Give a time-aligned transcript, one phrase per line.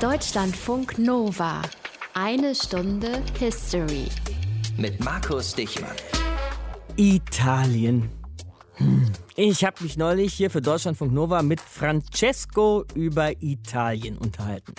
[0.00, 1.62] Deutschlandfunk Nova.
[2.12, 4.08] Eine Stunde History.
[4.76, 5.96] Mit Markus Dichmann.
[6.96, 8.10] Italien.
[8.74, 9.10] Hm.
[9.36, 14.74] Ich habe mich neulich hier für Deutschlandfunk Nova mit Francesco über Italien unterhalten.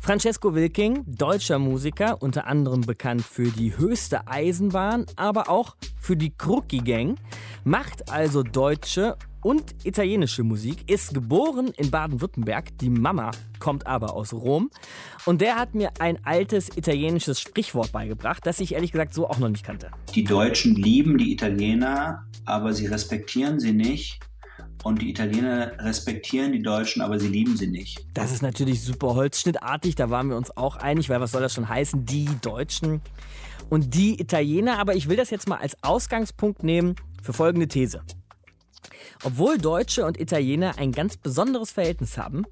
[0.00, 6.34] Francesco Wilking, deutscher Musiker, unter anderem bekannt für die höchste Eisenbahn, aber auch für die
[6.34, 7.18] Krucki Gang,
[7.64, 12.76] macht also deutsche und italienische Musik, ist geboren in Baden-Württemberg.
[12.78, 13.30] Die Mama
[13.60, 14.70] kommt aber aus Rom.
[15.26, 19.38] Und der hat mir ein altes italienisches Sprichwort beigebracht, das ich ehrlich gesagt so auch
[19.38, 19.90] noch nicht kannte.
[20.14, 24.18] Die Deutschen lieben die Italiener, aber sie respektieren sie nicht.
[24.82, 28.06] Und die Italiener respektieren die Deutschen, aber sie lieben sie nicht.
[28.14, 31.54] Das ist natürlich super holzschnittartig, da waren wir uns auch einig, weil was soll das
[31.54, 32.04] schon heißen?
[32.04, 33.00] Die Deutschen
[33.70, 34.78] und die Italiener.
[34.78, 38.02] Aber ich will das jetzt mal als Ausgangspunkt nehmen für folgende These.
[39.22, 42.44] Obwohl Deutsche und Italiener ein ganz besonderes Verhältnis haben,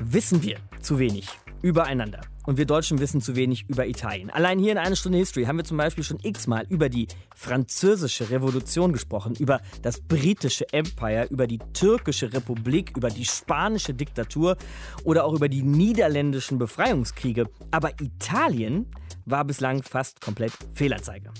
[0.00, 1.28] wissen wir zu wenig
[1.62, 2.20] übereinander.
[2.44, 4.28] Und wir Deutschen wissen zu wenig über Italien.
[4.28, 8.28] Allein hier in einer Stunde History haben wir zum Beispiel schon x-mal über die französische
[8.28, 14.58] Revolution gesprochen, über das britische Empire, über die türkische Republik, über die spanische Diktatur
[15.04, 17.48] oder auch über die niederländischen Befreiungskriege.
[17.70, 18.90] Aber Italien
[19.24, 21.30] war bislang fast komplett Fehlanzeige.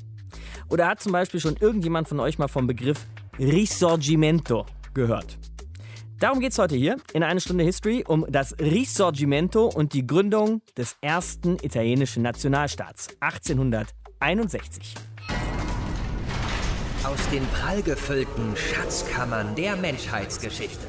[0.71, 3.07] Oder hat zum Beispiel schon irgendjemand von euch mal vom Begriff
[3.39, 5.39] Risorgimento gehört?
[6.21, 10.63] Darum geht es heute hier in einer Stunde History um das Risorgimento und die Gründung
[10.77, 14.95] des ersten italienischen Nationalstaats 1861.
[17.03, 20.87] Aus den prallgefüllten Schatzkammern der Menschheitsgeschichte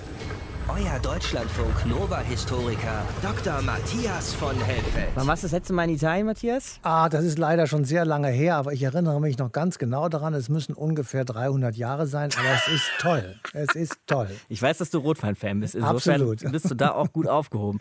[0.67, 3.61] euer Deutschlandfunk Nova-Historiker Dr.
[3.61, 5.09] Matthias von Helfeld.
[5.13, 6.79] Wann warst du das letzte Mal in Italien, Matthias?
[6.81, 10.09] Ah, das ist leider schon sehr lange her, aber ich erinnere mich noch ganz genau
[10.09, 10.33] daran.
[10.33, 13.35] Es müssen ungefähr 300 Jahre sein, aber es ist toll.
[13.53, 14.29] Es ist toll.
[14.49, 15.75] Ich weiß, dass du Rotwein-Fan bist.
[15.75, 16.51] Insofern Absolut.
[16.51, 17.79] bist du da auch gut aufgehoben.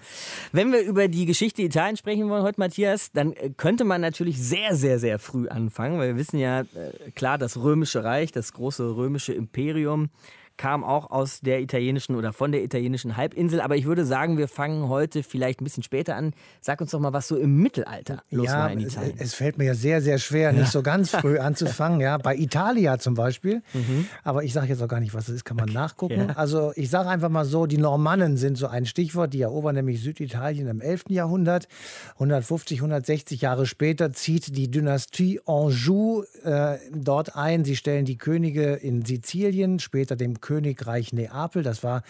[0.52, 4.74] Wenn wir über die Geschichte Italiens sprechen wollen heute, Matthias, dann könnte man natürlich sehr,
[4.74, 8.96] sehr, sehr früh anfangen, weil wir wissen ja äh, klar, das Römische Reich, das große
[8.96, 10.10] römische Imperium,
[10.56, 13.60] kam auch aus der italienischen oder von der italienischen Halbinsel.
[13.60, 16.32] Aber ich würde sagen, wir fangen heute vielleicht ein bisschen später an.
[16.60, 19.14] Sag uns doch mal, was so im Mittelalter los ja, war in Italien.
[19.16, 22.00] Es, es fällt mir ja sehr, sehr schwer, nicht so ganz früh anzufangen.
[22.00, 23.62] Ja, bei Italia zum Beispiel.
[23.72, 24.06] Mhm.
[24.22, 26.28] Aber ich sage jetzt auch gar nicht, was es ist, kann man nachgucken.
[26.28, 26.36] Ja.
[26.36, 29.34] Also ich sage einfach mal so, die Normannen sind so ein Stichwort.
[29.34, 31.06] Die erobern nämlich Süditalien im 11.
[31.08, 31.66] Jahrhundert.
[32.14, 37.64] 150, 160 Jahre später zieht die Dynastie Anjou äh, dort ein.
[37.64, 41.62] Sie stellen die Könige in Sizilien, später dem Königreich Neapel.
[41.62, 42.02] Das war,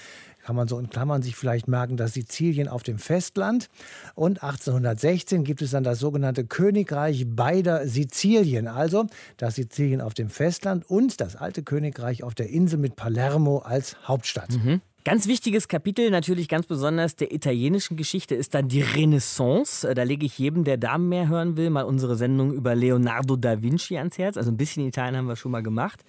[0.45, 3.69] kann man so in Klammern sich vielleicht merken, das Sizilien auf dem Festland.
[4.17, 8.67] Und 1816 gibt es dann das sogenannte Königreich beider Sizilien.
[8.67, 9.07] Also
[9.37, 13.97] das Sizilien auf dem Festland und das alte Königreich auf der Insel mit Palermo als
[14.09, 14.51] Hauptstadt.
[15.05, 19.87] Ganz wichtiges Kapitel, natürlich ganz besonders der italienischen Geschichte, ist dann die Renaissance.
[19.89, 23.37] Äh, Da lege ich jedem, der Damen mehr hören will, mal unsere Sendung über Leonardo
[23.37, 24.37] da Vinci ans Herz.
[24.39, 26.01] Also ein bisschen Italien haben wir schon mal gemacht.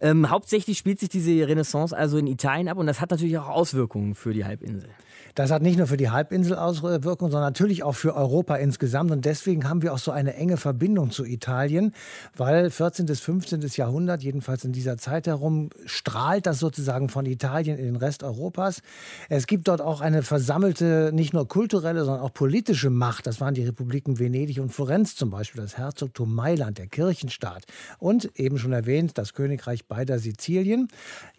[0.00, 3.48] Ähm, hauptsächlich spielt sich diese Renaissance also in Italien ab und das hat natürlich auch
[3.48, 4.90] Auswirkungen für die Halbinsel.
[5.36, 9.10] Das hat nicht nur für die Halbinsel Auswirkungen, sondern natürlich auch für Europa insgesamt.
[9.10, 11.92] Und deswegen haben wir auch so eine enge Verbindung zu Italien,
[12.34, 13.04] weil 14.
[13.04, 13.60] bis 15.
[13.74, 18.80] Jahrhundert, jedenfalls in dieser Zeit herum, strahlt das sozusagen von Italien in den Rest Europas.
[19.28, 23.26] Es gibt dort auch eine versammelte, nicht nur kulturelle, sondern auch politische Macht.
[23.26, 27.66] Das waren die Republiken Venedig und Florenz zum Beispiel, das Herzogtum Mailand, der Kirchenstaat.
[27.98, 30.88] Und eben schon erwähnt, das Königreich beider Sizilien.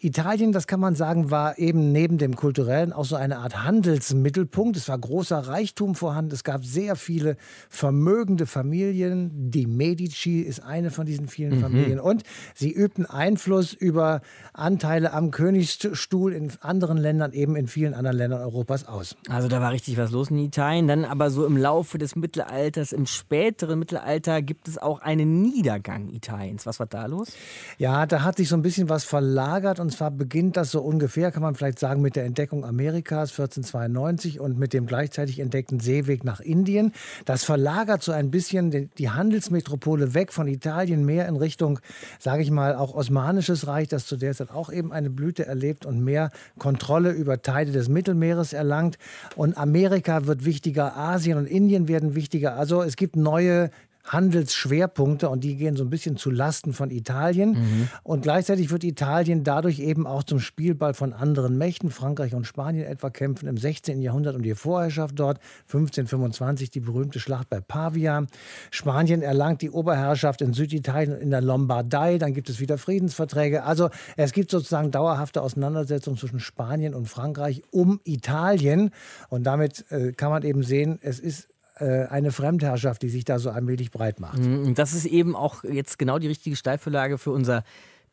[0.00, 4.76] Italien, das kann man sagen, war eben neben dem kulturellen auch so eine Art Handelsmittelpunkt.
[4.76, 6.32] Es war großer Reichtum vorhanden.
[6.32, 7.36] Es gab sehr viele
[7.68, 9.50] vermögende Familien.
[9.50, 12.00] Die Medici ist eine von diesen vielen Familien.
[12.00, 12.22] Und
[12.54, 14.22] sie übten Einfluss über
[14.54, 19.16] Anteile am Königsstuhl in anderen Ländern, eben in vielen anderen Ländern Europas aus.
[19.28, 20.88] Also da war richtig was los in Italien.
[20.88, 26.08] Dann aber so im Laufe des Mittelalters, im späteren Mittelalter, gibt es auch einen Niedergang
[26.08, 26.64] Italiens.
[26.64, 27.32] Was war da los?
[27.76, 31.30] Ja, da hat sich so ein bisschen was verlagert und zwar beginnt das so ungefähr,
[31.30, 36.24] kann man vielleicht sagen, mit der Entdeckung Amerikas 1492 und mit dem gleichzeitig entdeckten Seeweg
[36.24, 36.92] nach Indien.
[37.26, 41.80] Das verlagert so ein bisschen die- Handelsmetropole weg von Italien mehr in Richtung,
[42.18, 45.84] sage ich mal, auch Osmanisches Reich, das zu der Zeit auch eben eine Blüte erlebt
[45.84, 48.96] und mehr Kontrolle über Teile des Mittelmeeres erlangt.
[49.34, 52.56] Und Amerika wird wichtiger, Asien und Indien werden wichtiger.
[52.56, 53.70] Also es gibt neue
[54.08, 57.50] Handelsschwerpunkte und die gehen so ein bisschen zu Lasten von Italien.
[57.50, 57.88] Mhm.
[58.02, 61.90] Und gleichzeitig wird Italien dadurch eben auch zum Spielball von anderen Mächten.
[61.90, 64.00] Frankreich und Spanien etwa kämpfen im 16.
[64.00, 65.38] Jahrhundert um die Vorherrschaft dort.
[65.66, 68.26] 1525 die berühmte Schlacht bei Pavia.
[68.70, 72.18] Spanien erlangt die Oberherrschaft in Süditalien in der Lombardei.
[72.18, 73.64] Dann gibt es wieder Friedensverträge.
[73.64, 78.90] Also es gibt sozusagen dauerhafte Auseinandersetzungen zwischen Spanien und Frankreich um Italien.
[79.28, 81.48] Und damit äh, kann man eben sehen, es ist
[81.84, 84.38] eine Fremdherrschaft, die sich da so allmählich breit macht.
[84.38, 87.64] Mhm, das ist eben auch jetzt genau die richtige Steilvorlage für unser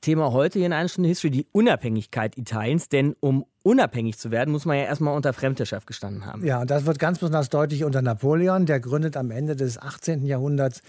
[0.01, 2.89] Thema heute hier in einer Stunde History, die Unabhängigkeit Italiens.
[2.89, 6.45] Denn um unabhängig zu werden, muss man ja erstmal unter Fremdherrschaft gestanden haben.
[6.45, 8.67] Ja, und das wird ganz besonders deutlich unter Napoleon.
[8.67, 10.23] Der gründet am Ende des 18.
[10.23, 10.83] Jahrhunderts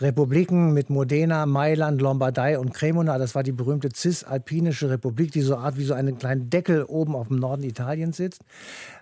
[0.00, 3.18] Republiken mit Modena, Mailand, Lombardei und Cremona.
[3.18, 7.16] Das war die berühmte cisalpinische Republik, die so Art wie so einen kleinen Deckel oben
[7.16, 8.42] auf dem Norden Italiens sitzt.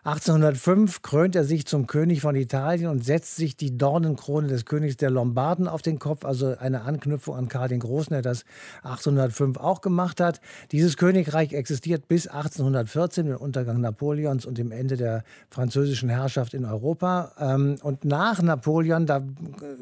[0.04, 4.96] 1805 krönt er sich zum König von Italien und setzt sich die Dornenkrone des Königs
[4.96, 8.46] der Lombarden auf den Kopf, also eine Anknüpfung an Karl den Großen, der das
[8.84, 10.40] 1805 auch gemacht hat.
[10.72, 16.54] Dieses Königreich existiert bis 1814 18, den Untergang Napoleons und dem Ende der französischen Herrschaft
[16.54, 17.32] in Europa.
[17.38, 19.22] Ähm, und nach Napoleon, da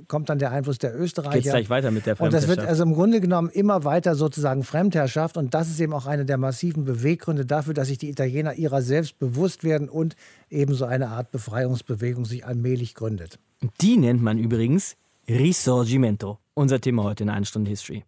[0.08, 1.40] kommt dann der Einfluss der Österreicher.
[1.40, 2.48] Geht gleich weiter mit der Fremdherrschaft.
[2.48, 5.36] Und das wird also im Grunde genommen immer weiter sozusagen Fremdherrschaft.
[5.36, 8.82] Und das ist eben auch einer der massiven Beweggründe dafür, dass sich die Italiener ihrer
[8.82, 10.16] selbst bewusst werden und
[10.50, 13.38] eben so eine Art Befreiungsbewegung sich allmählich gründet.
[13.80, 14.96] Die nennt man übrigens
[15.28, 16.38] Risorgimento.
[16.54, 18.04] Unser Thema heute in 1 Stunde History.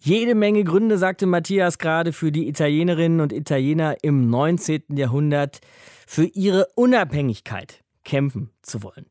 [0.00, 4.96] Jede Menge Gründe, sagte Matthias gerade, für die Italienerinnen und Italiener im 19.
[4.96, 5.58] Jahrhundert
[6.06, 9.06] für ihre Unabhängigkeit kämpfen zu wollen.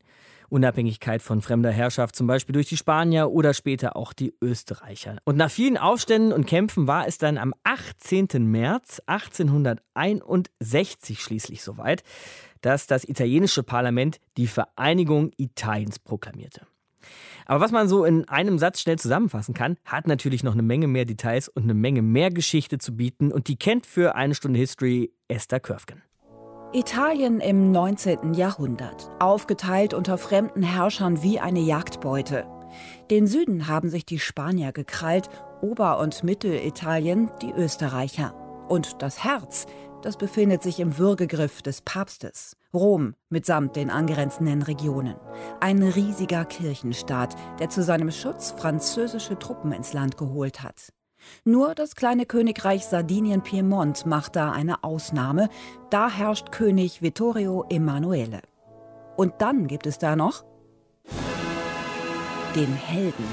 [0.48, 5.18] Unabhängigkeit von fremder Herrschaft, zum Beispiel durch die Spanier oder später auch die Österreicher.
[5.24, 8.50] Und nach vielen Aufständen und Kämpfen war es dann am 18.
[8.50, 12.02] März 1861 schließlich soweit,
[12.62, 16.62] dass das italienische Parlament die Vereinigung Italiens proklamierte.
[17.50, 20.86] Aber was man so in einem Satz schnell zusammenfassen kann, hat natürlich noch eine Menge
[20.86, 23.32] mehr Details und eine Menge mehr Geschichte zu bieten.
[23.32, 26.02] Und die kennt für eine Stunde History Esther Körfgen.
[26.74, 28.34] Italien im 19.
[28.34, 32.46] Jahrhundert, aufgeteilt unter fremden Herrschern wie eine Jagdbeute.
[33.10, 35.30] Den Süden haben sich die Spanier gekrallt,
[35.62, 38.34] Ober- und Mittelitalien die Österreicher.
[38.68, 39.64] Und das Herz,
[40.02, 42.56] das befindet sich im Würgegriff des Papstes.
[42.72, 45.16] Rom mitsamt den angrenzenden Regionen.
[45.60, 50.92] Ein riesiger Kirchenstaat, der zu seinem Schutz französische Truppen ins Land geholt hat.
[51.44, 55.48] Nur das kleine Königreich Sardinien-Piemont macht da eine Ausnahme.
[55.90, 58.42] Da herrscht König Vittorio Emanuele.
[59.16, 60.44] Und dann gibt es da noch
[62.54, 63.24] den Helden,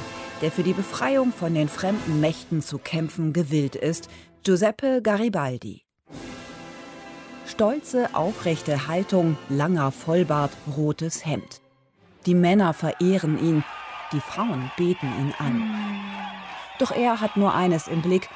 [0.41, 4.09] der für die Befreiung von den fremden Mächten zu kämpfen gewillt ist,
[4.43, 5.83] Giuseppe Garibaldi.
[7.47, 11.61] Stolze, aufrechte Haltung, langer Vollbart, rotes Hemd.
[12.25, 13.63] Die Männer verehren ihn,
[14.11, 15.63] die Frauen beten ihn an.
[16.79, 18.29] Doch er hat nur eines im Blick,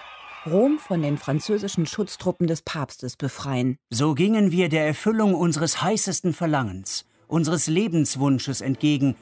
[0.46, 3.78] Rom von den französischen Schutztruppen des Papstes befreien.
[3.90, 9.16] So gingen wir der Erfüllung unseres heißesten Verlangens, unseres Lebenswunsches entgegen,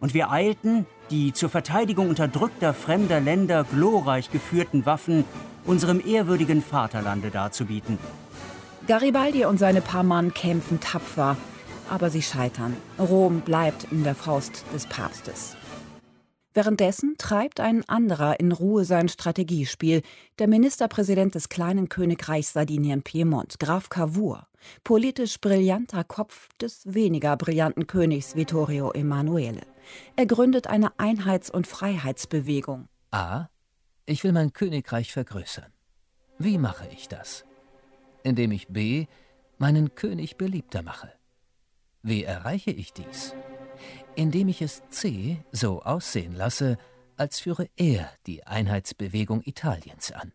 [0.00, 5.24] und wir eilten, die zur Verteidigung unterdrückter fremder Länder glorreich geführten Waffen
[5.64, 7.98] unserem ehrwürdigen Vaterlande darzubieten.
[8.86, 11.38] Garibaldi und seine paar Mann kämpfen tapfer,
[11.88, 12.76] aber sie scheitern.
[12.98, 15.56] Rom bleibt in der Faust des Papstes.
[16.52, 20.02] Währenddessen treibt ein anderer in Ruhe sein Strategiespiel,
[20.38, 24.46] der Ministerpräsident des kleinen Königreichs Sardinien-Piemont, Graf Cavour,
[24.84, 29.62] politisch brillanter Kopf des weniger brillanten Königs Vittorio Emanuele.
[30.14, 32.88] Er gründet eine Einheits- und Freiheitsbewegung.
[33.10, 33.46] A.
[34.04, 35.72] Ich will mein Königreich vergrößern.
[36.38, 37.44] Wie mache ich das?
[38.24, 39.06] Indem ich B
[39.58, 41.12] meinen König beliebter mache.
[42.02, 43.34] Wie erreiche ich dies?
[44.16, 46.76] Indem ich es C so aussehen lasse,
[47.16, 50.32] als führe er die Einheitsbewegung Italiens an.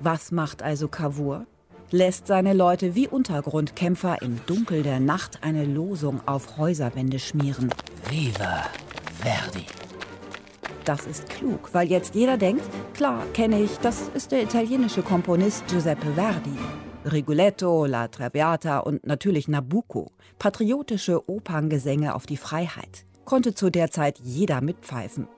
[0.00, 1.46] Was macht also Cavour?
[1.90, 7.72] Lässt seine Leute wie Untergrundkämpfer im Dunkel der Nacht eine Losung auf Häuserwände schmieren.
[8.08, 8.64] Viva
[9.20, 9.66] Verdi!
[10.84, 15.66] Das ist klug, weil jetzt jeder denkt, klar, kenne ich, das ist der italienische Komponist
[15.66, 16.56] Giuseppe Verdi.
[17.04, 24.18] Rigoletto, La Traviata und natürlich Nabucco, patriotische Operngesänge auf die Freiheit, konnte zu der Zeit
[24.22, 25.28] jeder mitpfeifen.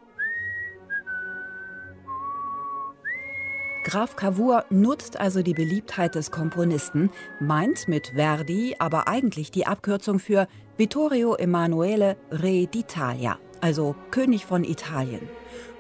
[3.85, 10.19] Graf Cavour nutzt also die Beliebtheit des Komponisten, meint mit Verdi aber eigentlich die Abkürzung
[10.19, 15.29] für Vittorio Emanuele Re d'Italia, also König von Italien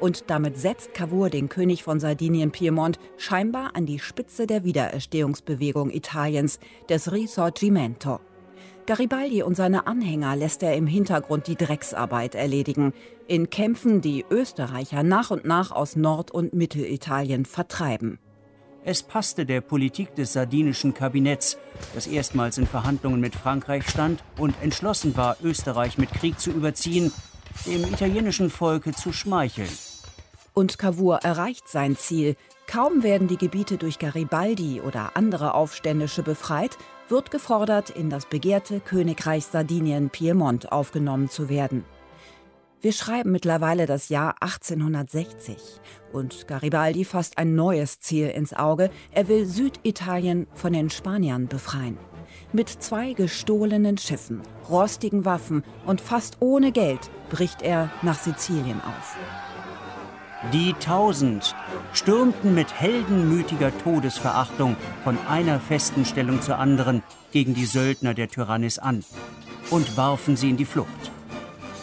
[0.00, 6.58] und damit setzt Cavour den König von Sardinien-Piemont scheinbar an die Spitze der Wiedererstehungsbewegung Italiens,
[6.88, 8.20] des Risorgimento.
[8.87, 12.94] Garibaldi und seine Anhänger lässt er im Hintergrund die Drecksarbeit erledigen,
[13.26, 18.18] in Kämpfen, die Österreicher nach und nach aus Nord- und Mittelitalien vertreiben.
[18.85, 21.58] Es passte der Politik des sardinischen Kabinetts,
[21.94, 27.12] das erstmals in Verhandlungen mit Frankreich stand und entschlossen war, Österreich mit Krieg zu überziehen,
[27.66, 29.68] dem italienischen Volke zu schmeicheln.
[30.54, 32.36] Und Cavour erreicht sein Ziel.
[32.66, 36.76] Kaum werden die Gebiete durch Garibaldi oder andere Aufständische befreit,
[37.08, 41.84] wird gefordert, in das begehrte Königreich Sardinien Piemont aufgenommen zu werden.
[42.80, 45.56] Wir schreiben mittlerweile das Jahr 1860
[46.12, 48.90] und Garibaldi fasst ein neues Ziel ins Auge.
[49.10, 51.98] Er will Süditalien von den Spaniern befreien.
[52.52, 54.40] Mit zwei gestohlenen Schiffen,
[54.71, 59.17] rostigen Waffen und fast ohne Geld bricht er nach Sizilien auf.
[60.55, 61.55] Die Tausend
[61.93, 67.02] stürmten mit heldenmütiger Todesverachtung von einer festen Stellung zur anderen
[67.33, 69.05] gegen die Söldner der Tyrannis an
[69.69, 71.11] und warfen sie in die Flucht.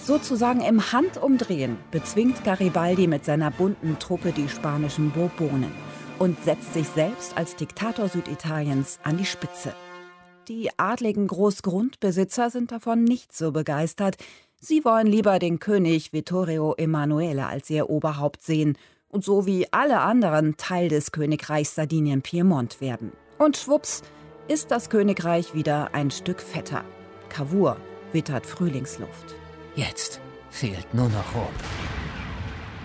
[0.03, 5.71] Sozusagen im Handumdrehen bezwingt Garibaldi mit seiner bunten Truppe die spanischen Bourbonen
[6.17, 9.73] und setzt sich selbst als Diktator Süditaliens an die Spitze.
[10.47, 14.17] Die adligen Großgrundbesitzer sind davon nicht so begeistert.
[14.61, 18.77] Sie wollen lieber den König Vittorio Emanuele als ihr Oberhaupt sehen
[19.09, 23.11] und so wie alle anderen Teil des Königreichs Sardinien-Piemont werden.
[23.39, 24.03] Und schwupps
[24.47, 26.83] ist das Königreich wieder ein Stück fetter.
[27.29, 27.77] Cavour
[28.11, 29.33] wittert Frühlingsluft.
[29.75, 30.21] Jetzt
[30.51, 31.53] fehlt nur noch Rom.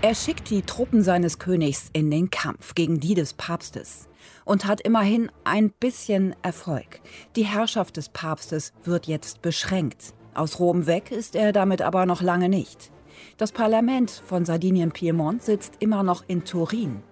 [0.01, 4.10] Er schickt die Truppen seines Königs in den Kampf gegen die des Papstes
[4.45, 7.01] und hat immerhin ein bisschen Erfolg.
[7.37, 10.15] Die Herrschaft des Papstes wird jetzt beschränkt.
[10.35, 12.91] Aus Rom weg ist er damit aber noch lange nicht.
[13.37, 17.03] Das Parlament von Sardinien-Piemont sitzt immer noch in Turin.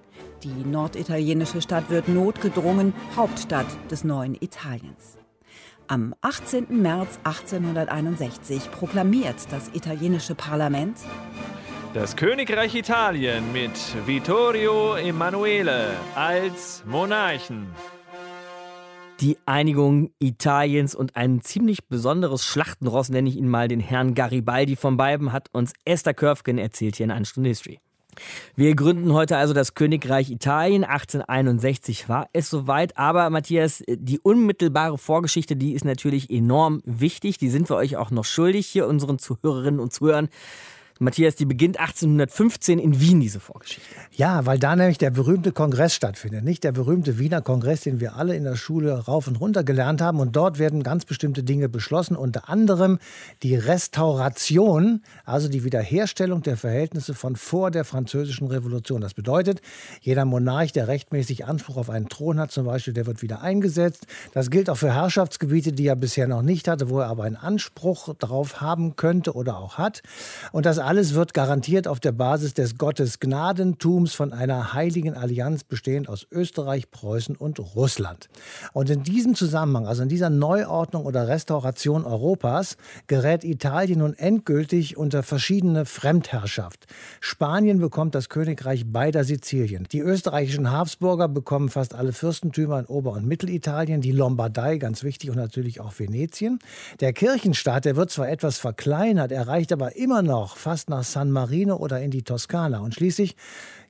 [0.45, 5.19] Die norditalienische Stadt wird notgedrungen Hauptstadt des neuen Italiens.
[5.88, 6.67] Am 18.
[6.83, 10.99] März 1861 proklamiert das italienische Parlament
[11.95, 13.73] das Königreich Italien mit
[14.07, 17.66] Vittorio Emanuele als Monarchen.
[19.21, 24.76] Die Einigung Italiens und ein ziemlich besonderes Schlachtenross, nenne ich ihn mal, den Herrn Garibaldi
[24.76, 27.80] von Beiben, hat uns Esther Körfgen erzählt hier in einer Stunde History.
[28.57, 30.85] Wir gründen heute also das Königreich Italien.
[30.85, 32.99] 1861 war es soweit.
[32.99, 37.38] Aber Matthias, die unmittelbare Vorgeschichte, die ist natürlich enorm wichtig.
[37.38, 40.28] Die sind wir euch auch noch schuldig hier unseren Zuhörerinnen und Zuhörern.
[41.00, 43.88] Matthias, die beginnt 1815 in Wien, diese Vorgeschichte.
[44.12, 46.43] Ja, weil da nämlich der berühmte Kongress stattfindet.
[46.43, 50.00] Nicht der berühmte Wiener Kongress, den wir alle in der Schule rauf und runter gelernt
[50.00, 50.19] haben.
[50.19, 52.99] Und dort werden ganz bestimmte Dinge beschlossen, unter anderem
[53.45, 59.00] die Restauration, also die Wiederherstellung der Verhältnisse von vor der Französischen Revolution.
[59.00, 59.61] Das bedeutet,
[60.00, 64.09] jeder Monarch, der rechtmäßig Anspruch auf einen Thron hat, zum Beispiel, der wird wieder eingesetzt.
[64.35, 67.37] Das gilt auch für Herrschaftsgebiete, die er bisher noch nicht hatte, wo er aber einen
[67.37, 70.02] Anspruch darauf haben könnte oder auch hat.
[70.50, 76.09] Und das alles wird garantiert auf der Basis des Gottesgnadentums von einer heiligen Allianz bestehend
[76.09, 78.30] aus Österreich, Preußen und Russland.
[78.73, 84.97] Und in diesem Zusammenhang, also in dieser Neuordnung oder Restauration Europas, gerät Italien nun endgültig
[84.97, 86.87] unter verschiedene Fremdherrschaft.
[87.21, 89.87] Spanien bekommt das Königreich beider Sizilien.
[89.92, 95.28] Die österreichischen Habsburger bekommen fast alle Fürstentümer in Ober- und Mittelitalien, die Lombardei, ganz wichtig,
[95.28, 96.61] und natürlich auch Venetien.
[97.00, 101.32] Der Kirchenstaat, der wird zwar etwas verkleinert, erreicht aber immer noch fast fast nach San
[101.32, 102.78] Marino oder in die Toskana.
[102.78, 103.35] Und schließlich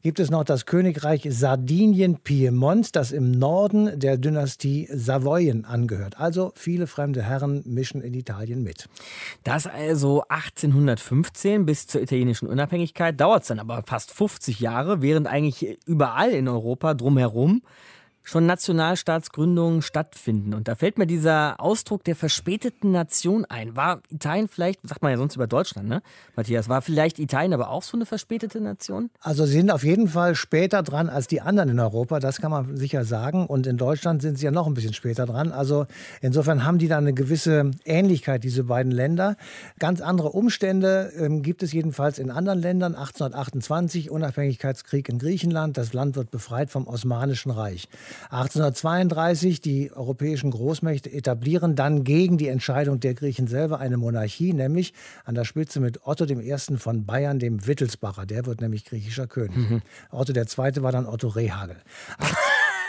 [0.02, 6.18] gibt es noch das Königreich Sardinien-Piemont, das im Norden der Dynastie Savoyen angehört.
[6.18, 8.88] Also viele fremde Herren mischen in Italien mit.
[9.44, 15.26] Das also 1815 bis zur italienischen Unabhängigkeit dauert es dann aber fast 50 Jahre, während
[15.26, 17.60] eigentlich überall in Europa drumherum
[18.28, 20.52] schon Nationalstaatsgründungen stattfinden.
[20.52, 23.74] Und da fällt mir dieser Ausdruck der verspäteten Nation ein.
[23.74, 26.02] War Italien vielleicht, sagt man ja sonst über Deutschland, ne?
[26.36, 29.08] Matthias, war vielleicht Italien aber auch so eine verspätete Nation?
[29.20, 32.50] Also sie sind auf jeden Fall später dran als die anderen in Europa, das kann
[32.50, 33.46] man sicher sagen.
[33.46, 35.50] Und in Deutschland sind sie ja noch ein bisschen später dran.
[35.50, 35.86] Also
[36.20, 39.36] insofern haben die da eine gewisse Ähnlichkeit, diese beiden Länder.
[39.78, 42.94] Ganz andere Umstände ähm, gibt es jedenfalls in anderen Ländern.
[42.94, 45.78] 1828 Unabhängigkeitskrieg in Griechenland.
[45.78, 47.88] Das Land wird befreit vom Osmanischen Reich.
[48.30, 54.94] 1832 die europäischen Großmächte etablieren dann gegen die Entscheidung der Griechen selber eine Monarchie, nämlich
[55.24, 56.56] an der Spitze mit Otto I.
[56.76, 58.26] von Bayern, dem Wittelsbacher.
[58.26, 59.56] Der wird nämlich griechischer König.
[59.56, 59.82] Mhm.
[60.10, 60.82] Otto II.
[60.82, 61.76] war dann Otto Rehagel.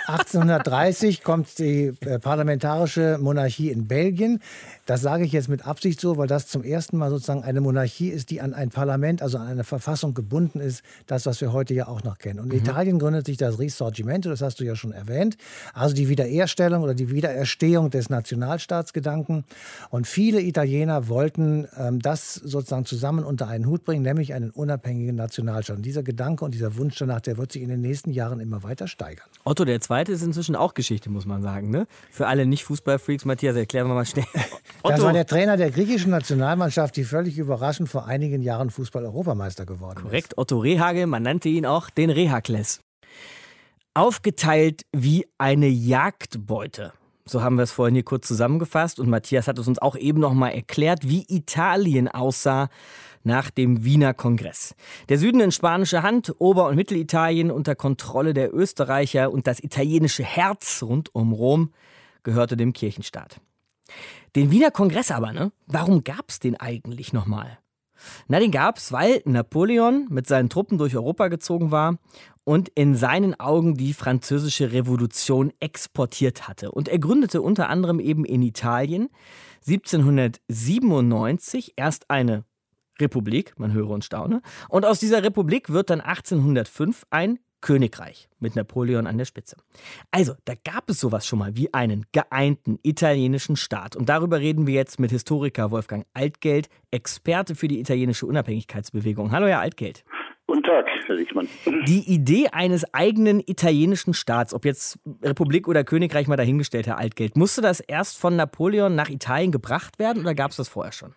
[0.10, 4.42] 1830 kommt die äh, parlamentarische Monarchie in Belgien.
[4.88, 8.10] Das sage ich jetzt mit Absicht so, weil das zum ersten Mal sozusagen eine Monarchie
[8.10, 10.82] ist, die an ein Parlament, also an eine Verfassung gebunden ist.
[11.06, 12.40] Das, was wir heute ja auch noch kennen.
[12.40, 12.66] Und in mhm.
[12.66, 15.38] Italien gründet sich das Risorgimento, das hast du ja schon erwähnt.
[15.74, 19.44] Also die Wiederherstellung oder die Wiedererstehung des Nationalstaatsgedanken.
[19.92, 25.16] Und viele Italiener wollten ähm, das sozusagen zusammen unter einen Hut bringen, nämlich einen unabhängigen
[25.16, 25.78] Nationalstaat.
[25.78, 28.64] Und dieser Gedanke und dieser Wunsch danach, der wird sich in den nächsten Jahren immer
[28.64, 29.28] weiter steigern.
[29.44, 31.72] Otto der Zweite ist inzwischen auch Geschichte, muss man sagen.
[31.72, 31.86] Ne?
[32.10, 34.24] Für alle Nicht-Fußballfreaks, Matthias, erklären wir mal schnell.
[34.82, 34.96] Otto.
[34.96, 39.96] Das war der Trainer der griechischen Nationalmannschaft, die völlig überraschend vor einigen Jahren Fußball-Europameister geworden
[39.96, 40.06] Korrekt.
[40.06, 40.36] ist.
[40.36, 42.80] Korrekt, Otto Rehagel, man nannte ihn auch den Rehakles.
[43.94, 46.94] Aufgeteilt wie eine Jagdbeute.
[47.26, 50.22] So haben wir es vorhin hier kurz zusammengefasst und Matthias hat es uns auch eben
[50.22, 52.70] noch mal erklärt, wie Italien aussah
[53.24, 54.76] nach dem Wiener Kongress.
[55.10, 60.24] Der Süden in spanischer Hand, Ober- und Mittelitalien unter Kontrolle der Österreicher und das italienische
[60.24, 61.74] Herz rund um Rom
[62.24, 63.42] gehörte dem Kirchenstaat.
[64.36, 65.52] Den Wiener Kongress aber, ne?
[65.66, 67.58] Warum gab's den eigentlich nochmal?
[68.28, 71.98] Na, den gab's, weil Napoleon mit seinen Truppen durch Europa gezogen war
[72.44, 76.72] und in seinen Augen die französische Revolution exportiert hatte.
[76.72, 79.10] Und er gründete unter anderem eben in Italien
[79.68, 82.46] 1797 erst eine
[83.00, 84.42] Republik, man höre und staune.
[84.70, 89.58] Und aus dieser Republik wird dann 1805 ein Königreich mit Napoleon an der Spitze.
[90.12, 93.96] Also, da gab es sowas schon mal wie einen geeinten italienischen Staat.
[93.96, 99.32] Und darüber reden wir jetzt mit Historiker Wolfgang Altgeld, Experte für die italienische Unabhängigkeitsbewegung.
[99.32, 100.04] Hallo, Herr Altgeld.
[100.48, 101.48] Guten Tag, Herr Lichmann.
[101.86, 107.36] Die Idee eines eigenen italienischen Staats, ob jetzt Republik oder Königreich mal dahingestellt, Herr Altgeld,
[107.36, 111.14] musste das erst von Napoleon nach Italien gebracht werden oder gab es das vorher schon?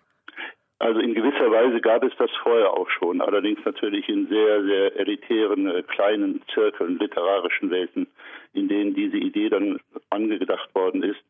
[0.79, 4.99] Also in gewisser Weise gab es das vorher auch schon, allerdings natürlich in sehr, sehr
[4.99, 8.07] elitären, äh, kleinen Zirkeln, literarischen Welten,
[8.53, 11.21] in denen diese Idee dann angedacht worden ist.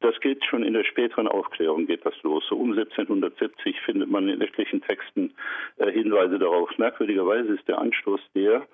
[0.00, 2.44] Das geht schon in der späteren Aufklärung geht das los.
[2.48, 5.34] So um 1770 findet man in etlichen Texten
[5.76, 6.70] äh, Hinweise darauf.
[6.78, 8.66] Merkwürdigerweise ist der Anstoß der,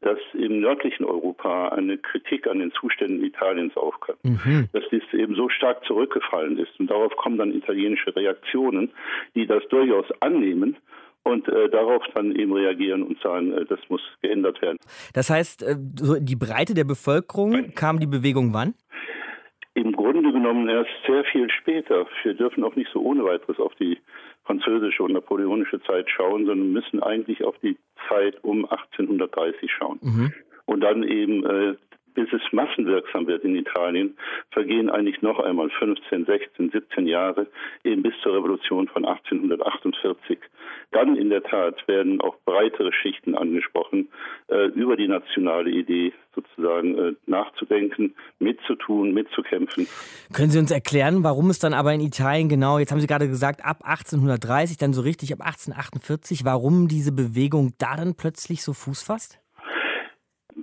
[0.00, 4.16] dass im nördlichen Europa eine Kritik an den Zuständen Italiens aufkam.
[4.22, 4.68] Mhm.
[4.72, 6.78] Dass dies eben so stark zurückgefallen ist.
[6.78, 8.90] Und darauf kommen dann italienische Reaktionen,
[9.34, 10.76] die das durchaus annehmen
[11.24, 14.78] und äh, darauf dann eben reagieren und sagen, äh, das muss geändert werden.
[15.14, 18.74] Das heißt, äh, die Breite der Bevölkerung kam die Bewegung wann?
[19.72, 20.13] Im Grunde
[20.44, 22.06] genommen erst sehr viel später.
[22.22, 23.98] Wir dürfen auch nicht so ohne weiteres auf die
[24.44, 29.98] französische und napoleonische Zeit schauen, sondern müssen eigentlich auf die Zeit um 1830 schauen.
[30.02, 30.32] Mhm.
[30.66, 31.74] Und dann eben äh,
[32.14, 34.16] bis es massenwirksam wird in Italien,
[34.50, 37.46] vergehen eigentlich noch einmal 15, 16, 17 Jahre,
[37.82, 40.38] eben bis zur Revolution von 1848.
[40.92, 44.08] Dann in der Tat werden auch breitere Schichten angesprochen,
[44.48, 49.86] äh, über die nationale Idee sozusagen äh, nachzudenken, mitzutun, mitzukämpfen.
[50.32, 53.28] Können Sie uns erklären, warum es dann aber in Italien genau, jetzt haben Sie gerade
[53.28, 58.72] gesagt, ab 1830, dann so richtig ab 1848, warum diese Bewegung da dann plötzlich so
[58.72, 59.43] Fuß fasst?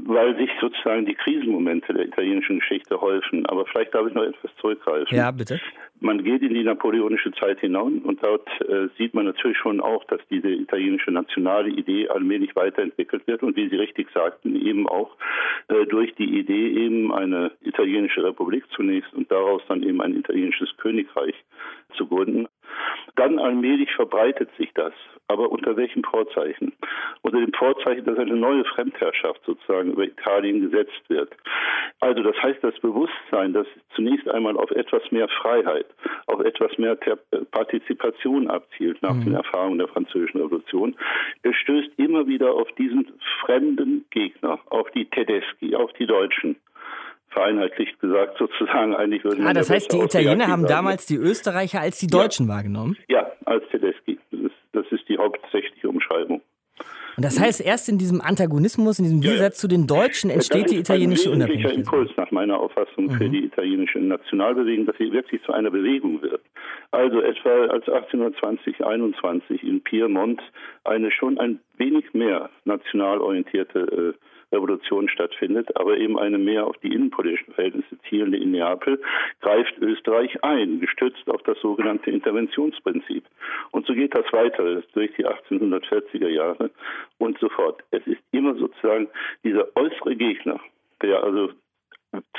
[0.05, 3.45] Weil sich sozusagen die Krisenmomente der italienischen Geschichte häufen.
[3.45, 5.15] Aber vielleicht darf ich noch etwas zurückgreifen.
[5.15, 5.59] Ja, bitte.
[5.99, 10.03] Man geht in die napoleonische Zeit hinein und dort äh, sieht man natürlich schon auch,
[10.05, 15.15] dass diese italienische nationale Idee allmählich weiterentwickelt wird und wie Sie richtig sagten, eben auch
[15.67, 20.75] äh, durch die Idee eben eine italienische Republik zunächst und daraus dann eben ein italienisches
[20.77, 21.35] Königreich
[21.95, 22.47] zu gründen.
[23.15, 24.93] Dann allmählich verbreitet sich das.
[25.27, 26.73] Aber unter welchem Vorzeichen?
[27.21, 31.31] Unter dem Vorzeichen, dass eine neue Fremdherrschaft sozusagen über Italien gesetzt wird.
[31.99, 35.85] Also das heißt, das Bewusstsein, das zunächst einmal auf etwas mehr Freiheit,
[36.27, 36.97] auf etwas mehr
[37.51, 39.25] Partizipation abzielt nach mhm.
[39.25, 40.95] den Erfahrungen der französischen Revolution,
[41.49, 43.07] stößt immer wieder auf diesen
[43.41, 46.55] fremden Gegner, auf die Tedeschi, auf die Deutschen
[47.31, 49.45] vereinheitlicht gesagt sozusagen eigentlich würden.
[49.47, 52.53] Ah, das heißt, die Italiener haben damals die Österreicher als die Deutschen ja.
[52.53, 52.97] wahrgenommen?
[53.07, 54.19] Ja, als Tedeschi.
[54.31, 56.41] Das ist, das ist die hauptsächliche Umschreibung.
[57.17, 60.71] Und das heißt, erst in diesem Antagonismus, in diesem Widersetz ja, zu den Deutschen entsteht
[60.71, 61.75] die italienische ein Unabhängigkeit.
[61.75, 63.11] Impuls nach meiner Auffassung mhm.
[63.11, 66.41] für die italienische Nationalbewegung, dass sie wirklich zu einer Bewegung wird.
[66.91, 70.41] Also etwa als 1820, 21 in Piemont
[70.83, 74.13] eine schon ein wenig mehr national orientierte äh,
[74.51, 79.01] Revolution stattfindet, aber eben eine mehr auf die innenpolitischen Verhältnisse zielende in Neapel,
[79.41, 83.23] greift Österreich ein, gestützt auf das sogenannte Interventionsprinzip.
[83.71, 86.71] Und so geht das weiter durch die 1840er Jahre
[87.17, 87.83] und so fort.
[87.91, 89.07] Es ist immer sozusagen
[89.43, 90.59] dieser äußere Gegner,
[91.01, 91.51] der also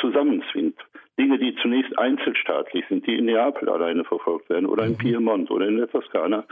[0.01, 0.79] zusammenzwingt.
[1.19, 4.99] Dinge, die zunächst einzelstaatlich sind, die in Neapel alleine verfolgt werden oder in mhm.
[4.99, 6.45] Piemont oder in der Toskana,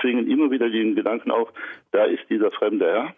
[0.00, 1.52] zwingen immer wieder den Gedanken auf,
[1.90, 3.14] da ist dieser fremde Herr,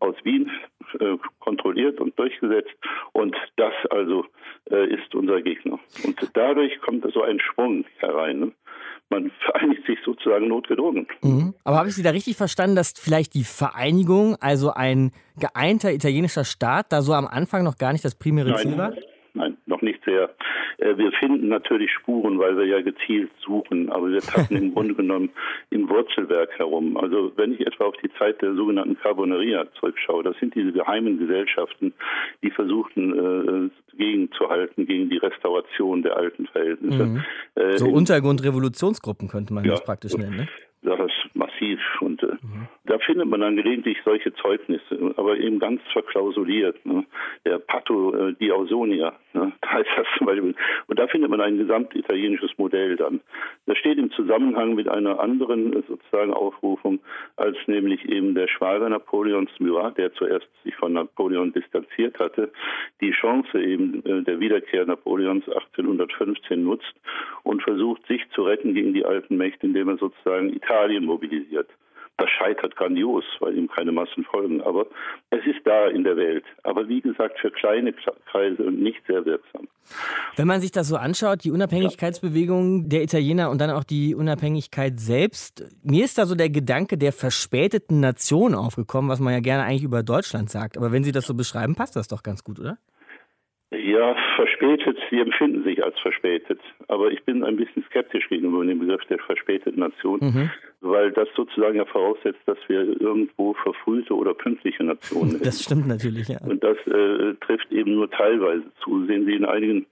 [0.00, 0.50] aus Wien
[0.98, 2.74] äh, kontrolliert und durchgesetzt.
[3.12, 4.24] Und das also
[4.70, 5.78] äh, ist unser Gegner.
[6.04, 8.40] Und dadurch kommt so ein Schwung herein.
[8.40, 8.52] Ne?
[9.08, 11.06] Man vereinigt sich sozusagen notgedrungen.
[11.22, 11.54] Mhm.
[11.64, 16.44] Aber habe ich Sie da richtig verstanden, dass vielleicht die Vereinigung, also ein geeinter italienischer
[16.44, 18.92] Staat, da so am Anfang noch gar nicht das primäre Ziel war?
[19.34, 20.30] Nein, noch nicht sehr.
[20.78, 24.94] Äh, wir finden natürlich Spuren, weil wir ja gezielt suchen, aber wir tappen im Grunde
[24.94, 25.30] genommen
[25.70, 26.96] im Wurzelwerk herum.
[26.96, 31.18] Also wenn ich etwa auf die Zeit der sogenannten Carboneria zurückschaue, das sind diese geheimen
[31.18, 31.92] Gesellschaften,
[32.42, 37.06] die versuchten äh, gegenzuhalten gegen die Restauration der alten Verhältnisse.
[37.06, 37.22] Mhm.
[37.54, 40.36] Äh, so Untergrundrevolutionsgruppen könnte man ja, das praktisch nennen.
[40.36, 40.48] Ne?
[40.82, 42.68] Das ist massiv und äh, mhm.
[42.90, 46.84] Da findet man dann gelegentlich solche Zeugnisse, aber eben ganz verklausuliert.
[46.84, 47.04] Ne?
[47.44, 49.52] Der Patto äh, di Ausonia, ne?
[49.60, 50.56] da heißt das zum Beispiel.
[50.88, 53.20] Und da findet man ein gesamtitalienisches Modell dann.
[53.66, 56.98] Das steht im Zusammenhang mit einer anderen äh, sozusagen Aufrufung,
[57.36, 62.50] als nämlich eben der Schwager Napoleons Murat, der zuerst sich von Napoleon distanziert hatte,
[63.00, 66.92] die Chance eben äh, der Wiederkehr Napoleons 1815 nutzt
[67.44, 71.68] und versucht, sich zu retten gegen die alten Mächte, indem er sozusagen Italien mobilisiert.
[72.16, 74.60] Das scheitert grandios, weil ihm keine Massen folgen.
[74.60, 74.86] Aber
[75.30, 76.44] es ist da in der Welt.
[76.64, 77.94] Aber wie gesagt, für kleine
[78.30, 79.68] Kreise und nicht sehr wirksam.
[80.36, 85.00] Wenn man sich das so anschaut, die Unabhängigkeitsbewegung der Italiener und dann auch die Unabhängigkeit
[85.00, 89.64] selbst, mir ist da so der Gedanke der verspäteten Nation aufgekommen, was man ja gerne
[89.64, 90.76] eigentlich über Deutschland sagt.
[90.76, 92.78] Aber wenn Sie das so beschreiben, passt das doch ganz gut, oder?
[93.72, 96.60] Ja, verspätet, sie empfinden sich als verspätet.
[96.88, 100.50] Aber ich bin ein bisschen skeptisch gegenüber dem Begriff der verspäteten Nation, mhm.
[100.80, 105.46] weil das sozusagen ja voraussetzt, dass wir irgendwo verfrühte oder pünktliche Nationen sind.
[105.46, 106.40] Das stimmt natürlich, ja.
[106.40, 109.06] Und das äh, trifft eben nur teilweise zu.
[109.06, 109.86] Sehen Sie in einigen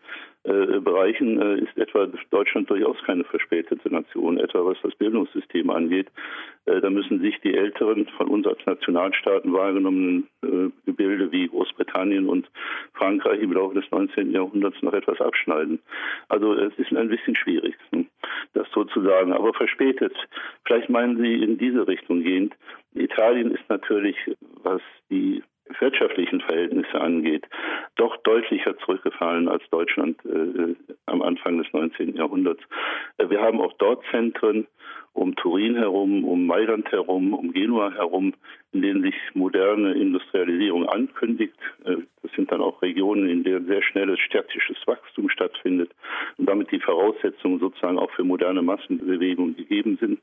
[0.81, 6.09] Bereichen äh, ist etwa Deutschland durchaus keine verspätete Nation, etwa was das Bildungssystem angeht.
[6.67, 12.29] Äh, da müssen sich die älteren von uns als Nationalstaaten wahrgenommenen äh, Gebilde wie Großbritannien
[12.29, 12.51] und
[12.95, 14.33] Frankreich im Laufe des 19.
[14.33, 15.81] Jahrhunderts noch etwas abschneiden.
[16.29, 18.07] Also es ist ein bisschen schwierig, hm,
[18.55, 19.33] das sozusagen.
[19.33, 20.15] Aber verspätet,
[20.65, 22.55] vielleicht meinen Sie in diese Richtung gehend.
[22.95, 24.17] Italien ist natürlich,
[24.63, 24.81] was
[25.11, 25.43] die
[25.81, 27.47] wirtschaftlichen Verhältnisse angeht,
[27.97, 30.75] doch deutlicher zurückgefallen als Deutschland äh,
[31.07, 32.17] am Anfang des 19.
[32.17, 32.63] Jahrhunderts.
[33.19, 34.67] Äh, wir haben auch dort Zentren,
[35.13, 38.35] um Turin herum, um Mailand herum, um Genua herum,
[38.73, 41.55] in denen sich moderne Industrialisierung ankündigt.
[41.85, 45.91] Äh, das sind dann auch Regionen, in denen sehr schnelles städtisches Wachstum stattfindet
[46.37, 50.21] und damit die Voraussetzungen sozusagen auch für moderne Massenbewegungen gegeben sind.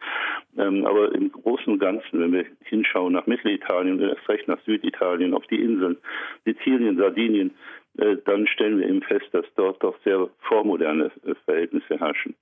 [0.57, 5.33] Ähm, aber im Großen und Ganzen, wenn wir hinschauen nach Mittelitalien, erst recht nach Süditalien,
[5.33, 5.97] auf die Inseln,
[6.45, 7.51] Sizilien, Sardinien,
[7.97, 12.35] dann stellen wir eben fest, dass dort doch sehr vormoderne äh, Verhältnisse herrschen.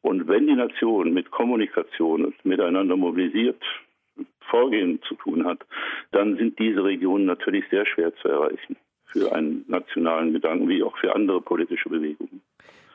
[0.00, 3.62] Und wenn die Nation mit Kommunikation und miteinander mobilisiert
[4.50, 5.60] Vorgehen zu tun hat,
[6.10, 10.96] dann sind diese Regionen natürlich sehr schwer zu erreichen für einen nationalen Gedanken wie auch
[10.98, 12.42] für andere politische Bewegungen.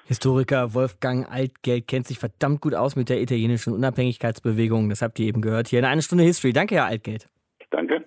[0.05, 4.89] Historiker Wolfgang Altgeld kennt sich verdammt gut aus mit der italienischen Unabhängigkeitsbewegung.
[4.89, 6.53] Das habt ihr eben gehört hier in einer Stunde History.
[6.53, 7.27] Danke, Herr Altgeld.
[7.71, 8.05] Danke.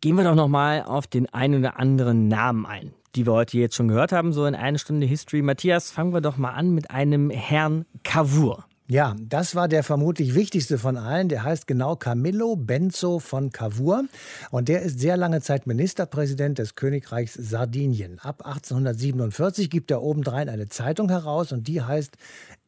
[0.00, 3.74] Gehen wir doch nochmal auf den einen oder anderen Namen ein die wir heute jetzt
[3.74, 5.42] schon gehört haben, so in einer Stunde History.
[5.42, 8.64] Matthias, fangen wir doch mal an mit einem Herrn Cavour.
[8.90, 11.28] Ja, das war der vermutlich wichtigste von allen.
[11.28, 14.04] Der heißt genau Camillo Benzo von Cavour.
[14.50, 18.18] Und der ist sehr lange Zeit Ministerpräsident des Königreichs Sardinien.
[18.20, 22.16] Ab 1847 gibt er obendrein eine Zeitung heraus und die heißt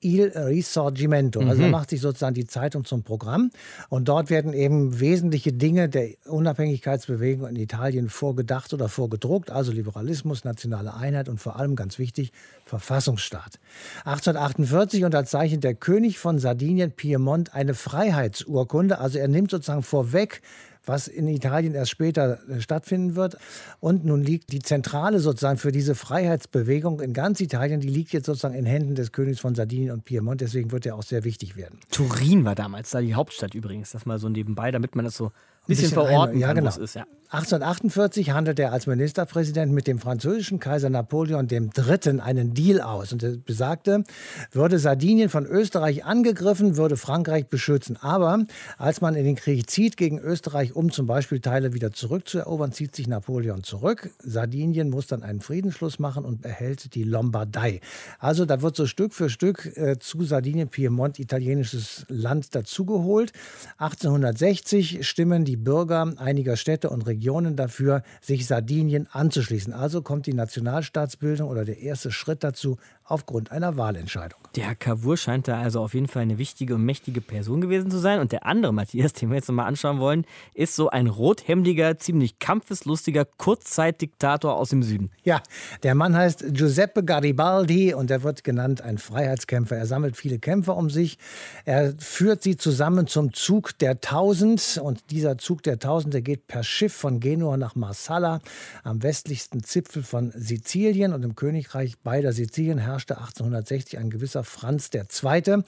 [0.03, 1.41] Il Risorgimento.
[1.41, 1.71] Also mhm.
[1.71, 3.51] macht sich sozusagen die Zeitung zum Programm.
[3.89, 9.51] Und dort werden eben wesentliche Dinge der Unabhängigkeitsbewegung in Italien vorgedacht oder vorgedruckt.
[9.51, 12.33] Also Liberalismus, nationale Einheit und vor allem ganz wichtig
[12.65, 13.59] Verfassungsstaat.
[14.05, 18.99] 1848 unterzeichnet der König von Sardinien Piemont eine Freiheitsurkunde.
[18.99, 20.41] Also er nimmt sozusagen vorweg
[20.87, 23.37] was in Italien erst später äh, stattfinden wird.
[23.81, 28.27] Und nun liegt die Zentrale sozusagen für diese Freiheitsbewegung in ganz Italien, die liegt jetzt
[28.27, 30.41] sozusagen in Händen des Königs von Sardinien und Piemont.
[30.41, 31.79] Deswegen wird er auch sehr wichtig werden.
[31.91, 33.93] Turin war damals da die Hauptstadt übrigens.
[33.93, 35.33] Das mal so nebenbei, damit man das so
[35.71, 36.77] bisschen, bisschen verorten ja, genau.
[36.77, 36.95] ist.
[36.95, 37.07] Ja.
[37.33, 42.21] 1848 handelt er als Ministerpräsident mit dem französischen Kaiser Napoleon III.
[42.21, 43.13] einen Deal aus.
[43.13, 44.03] Und er besagte,
[44.51, 47.97] würde Sardinien von Österreich angegriffen, würde Frankreich beschützen.
[48.01, 48.47] Aber
[48.79, 52.97] als man in den Krieg zieht gegen Österreich, um zum Beispiel Teile wieder zurückzuerobern, zieht
[52.97, 54.11] sich Napoleon zurück.
[54.19, 57.81] Sardinien muss dann einen Friedensschluss machen und erhält die Lombardei.
[58.19, 63.31] Also da wird so Stück für Stück äh, zu Sardinien, Piemont, italienisches Land dazugeholt.
[63.79, 69.73] 1860 stimmen die Bürger einiger Städte und Regionen dafür, sich Sardinien anzuschließen.
[69.73, 72.79] Also kommt die Nationalstaatsbildung oder der erste Schritt dazu
[73.11, 74.41] aufgrund einer Wahlentscheidung.
[74.57, 77.99] Der Cavour scheint da also auf jeden Fall eine wichtige und mächtige Person gewesen zu
[77.99, 78.19] sein.
[78.19, 82.39] Und der andere Matthias, den wir jetzt nochmal anschauen wollen, ist so ein rothemdiger, ziemlich
[82.39, 85.11] kampfeslustiger Kurzzeitdiktator aus dem Süden.
[85.23, 85.43] Ja,
[85.83, 89.77] der Mann heißt Giuseppe Garibaldi und er wird genannt ein Freiheitskämpfer.
[89.77, 91.19] Er sammelt viele Kämpfer um sich.
[91.65, 94.81] Er führt sie zusammen zum Zug der Tausend.
[94.83, 98.41] Und dieser Zug der Tausend, der geht per Schiff von Genua nach Marsala,
[98.83, 101.13] am westlichsten Zipfel von Sizilien.
[101.13, 105.63] Und im Königreich beider Sizilien herrschte 1860 ein gewisser Franz II.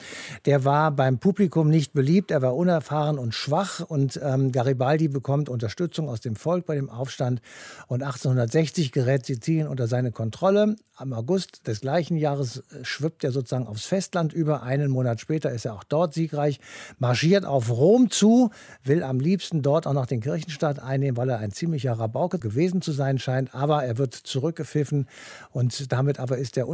[0.45, 2.31] Der war beim Publikum nicht beliebt.
[2.31, 3.81] Er war unerfahren und schwach.
[3.81, 7.41] Und ähm, Garibaldi bekommt Unterstützung aus dem Volk bei dem Aufstand.
[7.87, 10.77] Und 1860 gerät Sizilien unter seine Kontrolle.
[10.97, 14.63] Am August des gleichen Jahres äh, schwippt er sozusagen aufs Festland über.
[14.63, 16.61] Einen Monat später ist er auch dort siegreich,
[16.99, 18.51] marschiert auf Rom zu,
[18.85, 22.83] will am liebsten dort auch noch den Kirchenstaat einnehmen, weil er ein ziemlicher Rabauke gewesen
[22.83, 23.55] zu sein scheint.
[23.55, 25.09] Aber er wird zurückgepfiffen
[25.51, 26.69] und damit aber ist der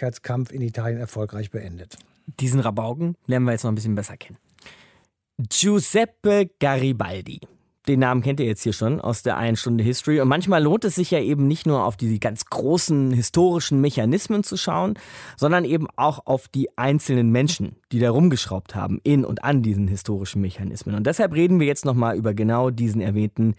[0.00, 1.96] Unabhängigkeitskampf in Italien erfolgreich beendet.
[2.26, 4.38] Diesen Rabauken lernen wir jetzt noch ein bisschen besser kennen.
[5.38, 7.40] Giuseppe Garibaldi.
[7.88, 10.20] Den Namen kennt ihr jetzt hier schon aus der einen Stunde History.
[10.20, 14.44] Und manchmal lohnt es sich ja eben nicht nur auf die ganz großen historischen Mechanismen
[14.44, 14.94] zu schauen,
[15.36, 19.88] sondern eben auch auf die einzelnen Menschen, die da rumgeschraubt haben in und an diesen
[19.88, 20.94] historischen Mechanismen.
[20.94, 23.54] Und deshalb reden wir jetzt nochmal über genau diesen erwähnten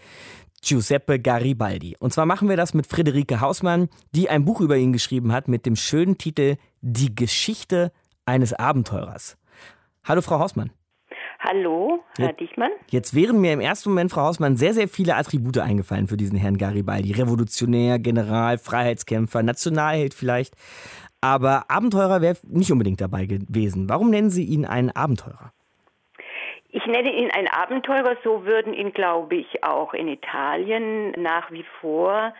[0.63, 1.95] Giuseppe Garibaldi.
[1.99, 5.47] Und zwar machen wir das mit Friederike Hausmann, die ein Buch über ihn geschrieben hat
[5.47, 7.91] mit dem schönen Titel Die Geschichte
[8.25, 9.37] eines Abenteurers.
[10.03, 10.71] Hallo, Frau Hausmann.
[11.39, 12.69] Hallo, Herr Dichmann.
[12.91, 16.37] Jetzt wären mir im ersten Moment, Frau Hausmann, sehr, sehr viele Attribute eingefallen für diesen
[16.37, 17.13] Herrn Garibaldi.
[17.13, 20.55] Revolutionär, General, Freiheitskämpfer, Nationalheld vielleicht.
[21.19, 23.89] Aber Abenteurer wäre nicht unbedingt dabei gewesen.
[23.89, 25.51] Warum nennen Sie ihn einen Abenteurer?
[26.73, 31.65] Ich nenne ihn einen Abenteurer, so würden ihn, glaube ich, auch in Italien nach wie
[31.81, 32.33] vor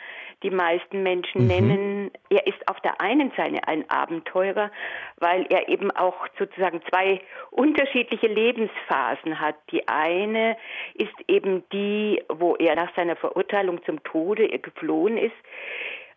[0.44, 1.48] die meisten Menschen mhm.
[1.48, 2.12] nennen.
[2.30, 4.72] Er ist auf der einen Seite ein Abenteurer,
[5.17, 9.56] weil er eben auch sozusagen zwei unterschiedliche Lebensphasen hat.
[9.72, 10.58] Die eine
[10.96, 15.36] ist eben die, wo er nach seiner Verurteilung zum Tode geflohen ist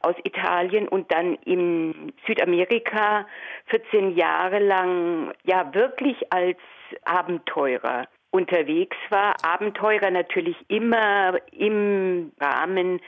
[0.04, 3.26] aus Italien und dann in Südamerika
[3.66, 6.58] 14 Jahre lang ja wirklich als
[7.04, 9.34] Abenteurer unterwegs war.
[9.44, 13.00] Abenteurer natürlich immer im Rahmen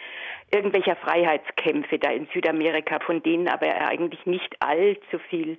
[0.53, 5.59] irgendwelcher Freiheitskämpfe da in Südamerika, von denen aber er eigentlich nicht allzu viel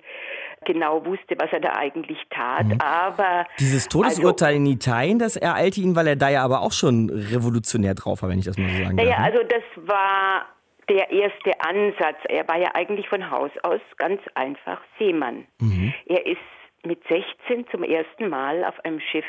[0.64, 2.66] genau wusste, was er da eigentlich tat.
[2.66, 2.80] Mhm.
[2.80, 6.72] Aber dieses Todesurteil also, in Italien, das ereilte ihn, weil er da ja aber auch
[6.72, 9.18] schon revolutionär drauf war, wenn ich das mal so sagen naja, darf.
[9.18, 10.46] Naja, also das war
[10.88, 12.18] der erste Ansatz.
[12.28, 15.46] Er war ja eigentlich von Haus aus ganz einfach Seemann.
[15.60, 15.92] Mhm.
[16.06, 16.38] Er ist
[16.84, 19.26] mit 16 zum ersten Mal auf einem Schiff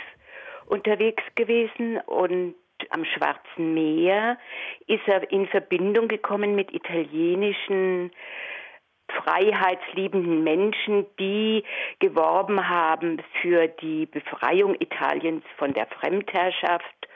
[0.67, 2.55] unterwegs gewesen und
[2.91, 4.37] am Schwarzen Meer
[4.87, 8.11] ist er in Verbindung gekommen mit italienischen
[9.09, 11.63] freiheitsliebenden Menschen, die
[11.99, 17.07] geworben haben für die Befreiung Italiens von der Fremdherrschaft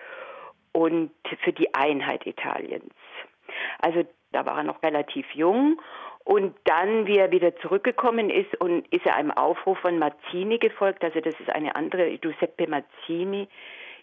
[0.71, 1.11] und
[1.43, 2.93] für die Einheit Italiens.
[3.79, 5.79] Also da war er noch relativ jung
[6.25, 11.03] und dann, wie er wieder zurückgekommen ist und ist er einem Aufruf von Mazzini gefolgt,
[11.03, 13.47] also das ist eine andere, Giuseppe Mazzini,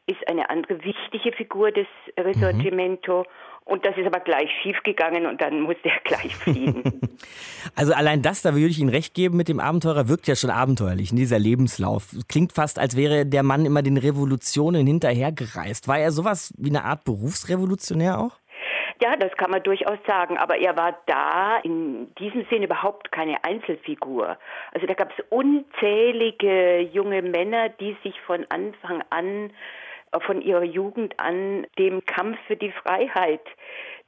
[0.07, 1.87] ist eine andere wichtige Figur des
[2.19, 3.21] Risorgimento.
[3.21, 3.27] Mhm.
[3.65, 6.83] Und das ist aber gleich schiefgegangen und dann musste er gleich fliehen.
[7.77, 10.51] also allein das, da würde ich Ihnen recht geben mit dem Abenteurer, wirkt ja schon
[10.51, 12.09] abenteuerlich, in dieser Lebenslauf.
[12.29, 15.87] Klingt fast, als wäre der Mann immer den Revolutionen hinterhergereist.
[15.87, 18.40] War er sowas wie eine Art Berufsrevolutionär auch?
[19.03, 20.37] Ja, das kann man durchaus sagen.
[20.37, 24.37] Aber er war da in diesem Sinn überhaupt keine Einzelfigur.
[24.73, 29.53] Also da gab es unzählige junge Männer, die sich von Anfang an
[30.27, 33.43] von ihrer Jugend an dem Kampf für die Freiheit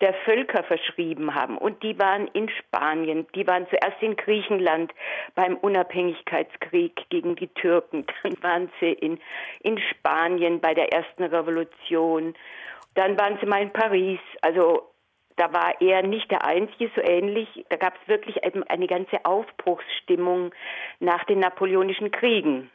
[0.00, 1.56] der Völker verschrieben haben.
[1.56, 4.92] Und die waren in Spanien, die waren zuerst in Griechenland
[5.36, 9.20] beim Unabhängigkeitskrieg gegen die Türken, dann waren sie in,
[9.60, 12.34] in Spanien bei der ersten Revolution,
[12.94, 14.20] dann waren sie mal in Paris.
[14.40, 14.92] Also
[15.36, 17.48] da war er nicht der Einzige, so ähnlich.
[17.70, 20.52] Da gab es wirklich eine ganze Aufbruchsstimmung
[21.00, 22.70] nach den napoleonischen Kriegen.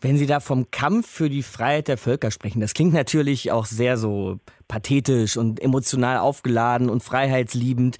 [0.00, 3.66] Wenn Sie da vom Kampf für die Freiheit der Völker sprechen, das klingt natürlich auch
[3.66, 7.98] sehr so pathetisch und emotional aufgeladen und freiheitsliebend.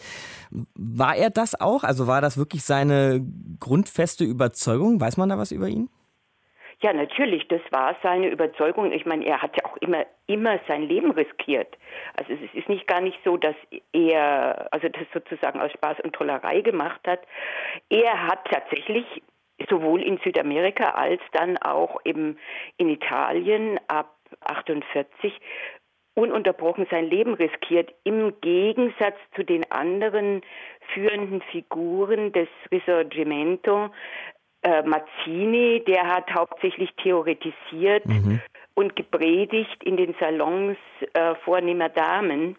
[0.74, 1.84] War er das auch?
[1.84, 3.20] Also war das wirklich seine
[3.60, 4.98] grundfeste Überzeugung?
[5.00, 5.90] Weiß man da was über ihn?
[6.80, 8.92] Ja, natürlich, das war seine Überzeugung.
[8.92, 11.76] Ich meine, er hat ja auch immer, immer sein Leben riskiert.
[12.14, 13.56] Also es ist nicht gar nicht so, dass
[13.92, 17.20] er, also das sozusagen aus Spaß und Tollerei gemacht hat.
[17.90, 19.04] Er hat tatsächlich
[19.68, 22.38] sowohl in Südamerika als dann auch eben
[22.76, 25.32] in Italien ab 48
[26.14, 30.42] ununterbrochen sein Leben riskiert, im Gegensatz zu den anderen
[30.92, 33.90] führenden Figuren des Risorgimento.
[34.62, 38.40] Äh, Mazzini, der hat hauptsächlich theoretisiert mhm.
[38.74, 40.76] und gepredigt in den Salons
[41.12, 42.56] äh, vornehmer Damen.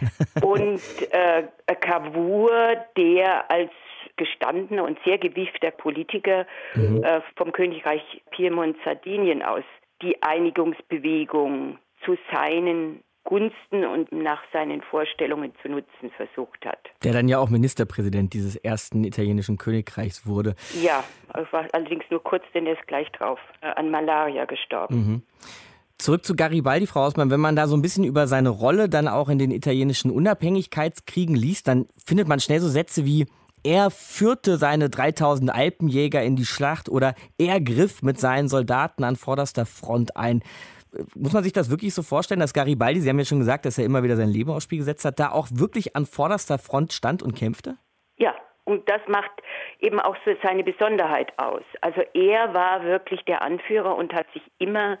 [0.42, 1.44] und äh,
[1.80, 3.70] Cavour, der als
[4.16, 7.02] gestandener und sehr gewiefter Politiker mhm.
[7.02, 9.64] äh, vom Königreich Piemont-Sardinien aus
[10.02, 16.80] die Einigungsbewegung zu seinen Gunsten und nach seinen Vorstellungen zu nutzen versucht hat.
[17.04, 20.56] Der dann ja auch Ministerpräsident dieses ersten italienischen Königreichs wurde.
[20.82, 21.04] Ja,
[21.52, 24.96] war allerdings nur kurz, denn er ist gleich drauf äh, an Malaria gestorben.
[24.96, 25.22] Mhm.
[25.96, 27.30] Zurück zu Garibaldi, Frau Hausmann.
[27.30, 31.36] Wenn man da so ein bisschen über seine Rolle dann auch in den italienischen Unabhängigkeitskriegen
[31.36, 33.26] liest, dann findet man schnell so Sätze wie
[33.62, 39.16] er führte seine 3000 Alpenjäger in die Schlacht oder er griff mit seinen Soldaten an
[39.16, 40.42] vorderster Front ein.
[41.14, 43.78] Muss man sich das wirklich so vorstellen, dass Garibaldi, Sie haben ja schon gesagt, dass
[43.78, 46.92] er immer wieder sein Leben aufs Spiel gesetzt hat, da auch wirklich an vorderster Front
[46.92, 47.76] stand und kämpfte?
[48.16, 49.30] Ja, und das macht
[49.80, 51.62] eben auch so seine Besonderheit aus.
[51.80, 54.98] Also er war wirklich der Anführer und hat sich immer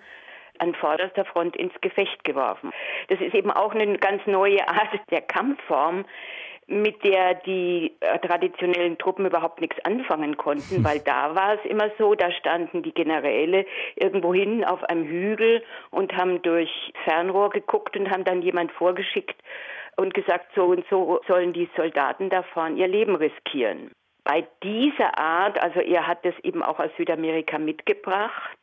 [0.58, 2.70] an vorderster Front ins Gefecht geworfen.
[3.08, 6.04] Das ist eben auch eine ganz neue Art der Kampfform,
[6.70, 11.90] mit der die äh, traditionellen Truppen überhaupt nichts anfangen konnten, weil da war es immer
[11.98, 16.70] so, da standen die Generäle irgendwo hin auf einem Hügel und haben durch
[17.04, 19.36] Fernrohr geguckt und haben dann jemand vorgeschickt
[19.96, 23.90] und gesagt, so und so sollen die Soldaten da vorne ihr Leben riskieren.
[24.22, 28.58] Bei dieser Art, also er hat das eben auch aus Südamerika mitgebracht,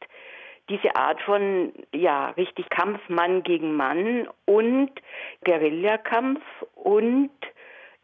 [0.70, 4.92] diese Art von, ja, richtig Kampf Mann gegen Mann und
[5.46, 6.42] Guerillakampf
[6.76, 7.32] und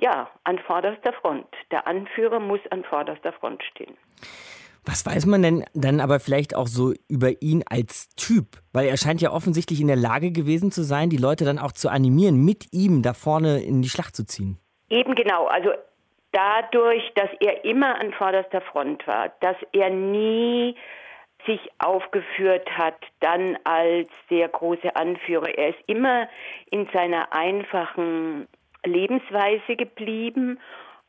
[0.03, 1.47] ja, an vorderster Front.
[1.71, 3.95] Der Anführer muss an vorderster Front stehen.
[4.85, 8.57] Was weiß man denn dann aber vielleicht auch so über ihn als Typ?
[8.73, 11.71] Weil er scheint ja offensichtlich in der Lage gewesen zu sein, die Leute dann auch
[11.71, 14.59] zu animieren, mit ihm da vorne in die Schlacht zu ziehen.
[14.89, 15.45] Eben genau.
[15.45, 15.69] Also
[16.33, 20.75] dadurch, dass er immer an vorderster Front war, dass er nie
[21.45, 25.57] sich aufgeführt hat, dann als sehr große Anführer.
[25.57, 26.27] Er ist immer
[26.71, 28.47] in seiner einfachen
[28.85, 30.59] Lebensweise geblieben,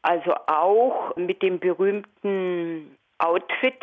[0.03, 3.81] also auch mit dem berühmten Outfit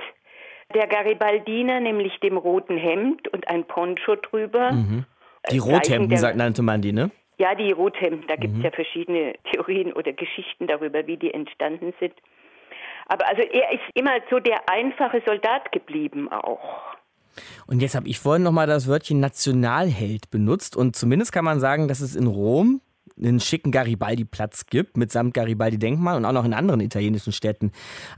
[0.73, 4.71] der Garibaldiner, nämlich dem roten Hemd und ein Poncho drüber.
[4.71, 5.05] Mhm.
[5.51, 7.11] Die Rothemden, sagt, nannte man die, ne?
[7.37, 8.65] Ja, die Rothemden, da gibt es mhm.
[8.65, 12.13] ja verschiedene Theorien oder Geschichten darüber, wie die entstanden sind.
[13.07, 16.95] Aber also er ist immer so der einfache Soldat geblieben auch.
[17.65, 21.87] Und jetzt habe ich vorhin nochmal das Wörtchen Nationalheld benutzt und zumindest kann man sagen,
[21.87, 22.81] dass es in Rom
[23.21, 27.71] einen schicken Garibaldi-Platz gibt, mitsamt Garibaldi-Denkmal und auch noch in anderen italienischen Städten.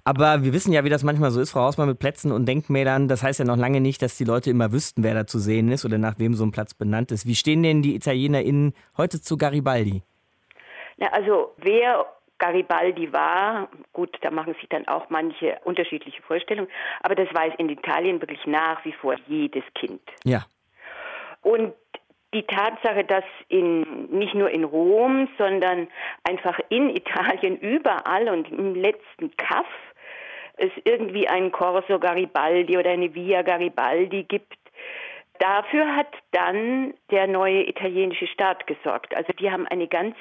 [0.03, 3.07] Aber wir wissen ja, wie das manchmal so ist, Frau Hausmann, mit Plätzen und Denkmälern.
[3.07, 5.69] Das heißt ja noch lange nicht, dass die Leute immer wüssten, wer da zu sehen
[5.69, 7.25] ist oder nach wem so ein Platz benannt ist.
[7.25, 10.03] Wie stehen denn die ItalienerInnen heute zu Garibaldi?
[10.97, 12.05] Na, also wer
[12.39, 16.69] Garibaldi war, gut, da machen sich dann auch manche unterschiedliche Vorstellungen,
[17.01, 20.01] aber das weiß in Italien wirklich nach wie vor jedes Kind.
[20.25, 20.45] Ja.
[21.41, 21.73] Und
[22.33, 25.87] die Tatsache, dass in, nicht nur in Rom, sondern
[26.23, 29.67] einfach in Italien überall und im letzten Kaff
[30.57, 34.57] es irgendwie einen Corso Garibaldi oder eine Via Garibaldi gibt,
[35.39, 39.15] dafür hat dann der neue italienische Staat gesorgt.
[39.15, 40.15] Also die haben eine ganz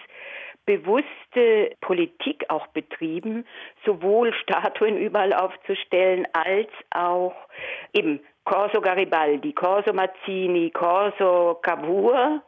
[0.64, 3.44] bewusste Politik auch betrieben,
[3.84, 7.34] sowohl Statuen überall aufzustellen, als auch
[7.92, 12.42] eben Corso Garibaldi, Corso Mazzini, Corso Cavour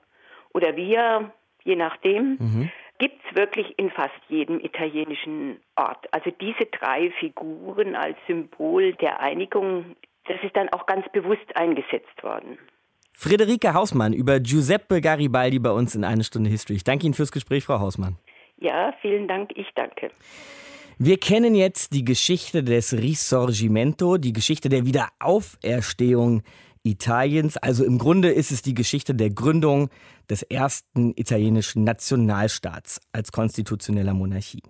[0.53, 1.33] oder wir,
[1.65, 2.71] je nachdem, mhm.
[2.99, 6.07] gibt es wirklich in fast jedem italienischen Ort.
[6.13, 12.23] Also diese drei Figuren als Symbol der Einigung, das ist dann auch ganz bewusst eingesetzt
[12.23, 12.59] worden.
[13.13, 16.77] Friederike Hausmann über Giuseppe Garibaldi bei uns in eine Stunde History.
[16.77, 18.17] Ich danke Ihnen fürs Gespräch, Frau Hausmann.
[18.59, 19.53] Ja, vielen Dank.
[19.55, 20.11] Ich danke.
[20.99, 26.43] Wir kennen jetzt die Geschichte des Risorgimento, die Geschichte der Wiederauferstehung
[26.85, 27.57] Italiens.
[27.57, 29.91] Also im Grunde ist es die Geschichte der Gründung
[30.31, 34.63] des ersten italienischen Nationalstaats als konstitutioneller Monarchie.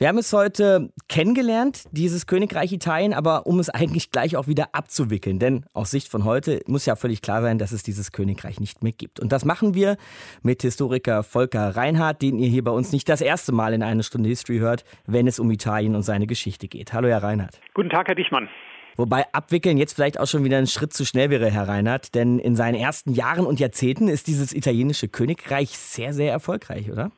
[0.00, 4.74] Wir haben es heute kennengelernt, dieses Königreich Italien, aber um es eigentlich gleich auch wieder
[4.74, 5.38] abzuwickeln.
[5.38, 8.82] Denn aus Sicht von heute muss ja völlig klar sein, dass es dieses Königreich nicht
[8.82, 9.20] mehr gibt.
[9.20, 9.98] Und das machen wir
[10.42, 14.02] mit Historiker Volker Reinhardt, den ihr hier bei uns nicht das erste Mal in eine
[14.02, 16.94] Stunde History hört, wenn es um Italien und seine Geschichte geht.
[16.94, 17.60] Hallo, Herr Reinhardt.
[17.74, 18.48] Guten Tag, Herr Dichmann.
[18.96, 22.38] Wobei abwickeln jetzt vielleicht auch schon wieder ein Schritt zu schnell wäre, Herr Reinhardt, denn
[22.38, 27.10] in seinen ersten Jahren und Jahrzehnten ist dieses italienische Königreich sehr, sehr erfolgreich, oder?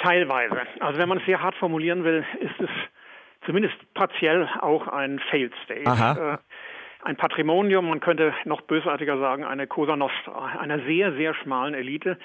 [0.00, 0.62] Teilweise.
[0.80, 2.70] Also wenn man es sehr hart formulieren will, ist es
[3.44, 5.86] zumindest partiell auch ein Failed State.
[5.86, 6.34] Aha.
[6.34, 6.38] Äh,
[7.02, 12.18] ein Patrimonium, man könnte noch bösartiger sagen, eine Cosa Nostra, einer sehr, sehr schmalen Elite,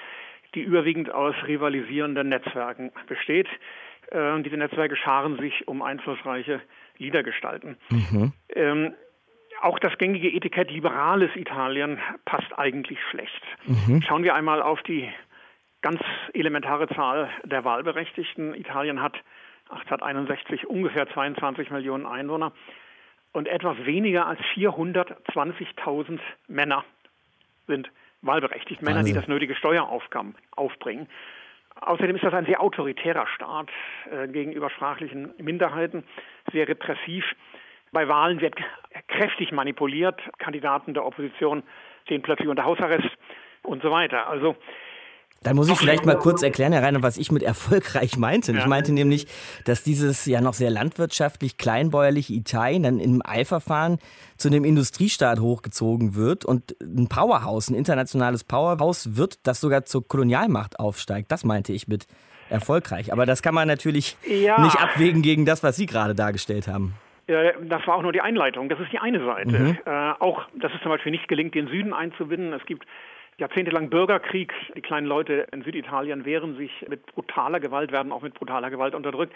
[0.54, 3.48] die überwiegend aus rivalisierenden Netzwerken besteht.
[4.10, 6.60] Äh, diese Netzwerke scharen sich um einflussreiche
[6.98, 7.76] Liedergestalten.
[7.90, 8.32] Mhm.
[8.54, 8.94] Ähm,
[9.62, 13.42] auch das gängige Etikett liberales Italien passt eigentlich schlecht.
[13.66, 14.02] Mhm.
[14.02, 15.08] Schauen wir einmal auf die
[15.86, 16.00] ganz
[16.34, 18.54] elementare Zahl der Wahlberechtigten.
[18.54, 19.14] Italien hat
[19.68, 22.50] 1861 ungefähr 22 Millionen Einwohner
[23.30, 26.18] und etwas weniger als 420.000
[26.48, 26.84] Männer
[27.68, 27.88] sind
[28.20, 28.82] wahlberechtigt.
[28.82, 31.06] Männer, die das nötige Steueraufkommen aufbringen.
[31.80, 33.68] Außerdem ist das ein sehr autoritärer Staat
[34.10, 36.02] äh, gegenüber sprachlichen Minderheiten,
[36.50, 37.24] sehr repressiv.
[37.92, 38.56] Bei Wahlen wird
[39.06, 40.20] kräftig manipuliert.
[40.38, 41.62] Kandidaten der Opposition
[42.06, 43.10] stehen plötzlich unter Hausarrest
[43.62, 44.28] und so weiter.
[44.28, 44.56] Also
[45.46, 48.50] dann muss ich vielleicht mal kurz erklären, Herr Reiner, was ich mit erfolgreich meinte.
[48.50, 49.26] Ich meinte nämlich,
[49.64, 53.98] dass dieses ja noch sehr landwirtschaftlich kleinbäuerliche Italien dann im Eilverfahren
[54.36, 60.06] zu einem Industriestaat hochgezogen wird und ein Powerhouse, ein internationales Powerhouse wird, das sogar zur
[60.06, 61.30] Kolonialmacht aufsteigt.
[61.30, 62.08] Das meinte ich mit
[62.50, 63.12] erfolgreich.
[63.12, 64.60] Aber das kann man natürlich ja.
[64.60, 66.94] nicht abwägen gegen das, was Sie gerade dargestellt haben.
[67.28, 68.68] Das war auch nur die Einleitung.
[68.68, 69.58] Das ist die eine Seite.
[69.58, 69.78] Mhm.
[69.84, 72.52] Äh, auch, dass es zum Beispiel nicht gelingt, den Süden einzubinden.
[72.52, 72.86] Es gibt
[73.38, 74.52] jahrzehntelang Bürgerkrieg.
[74.74, 78.94] Die kleinen Leute in Süditalien wehren sich mit brutaler Gewalt, werden auch mit brutaler Gewalt
[78.94, 79.34] unterdrückt.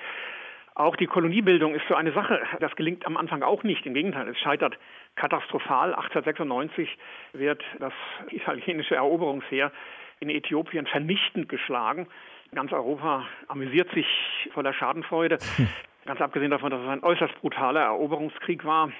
[0.74, 2.40] Auch die Koloniebildung ist so eine Sache.
[2.60, 3.84] Das gelingt am Anfang auch nicht.
[3.86, 4.78] Im Gegenteil, es scheitert
[5.16, 5.94] katastrophal.
[5.94, 6.96] 1896
[7.32, 7.92] wird das
[8.30, 9.72] italienische Eroberungsheer
[10.20, 12.06] in Äthiopien vernichtend geschlagen.
[12.54, 14.06] Ganz Europa amüsiert sich
[14.52, 15.38] voller Schadenfreude.
[15.56, 15.68] Hm.
[16.06, 18.90] Ganz abgesehen davon, dass es ein äußerst brutaler Eroberungskrieg war.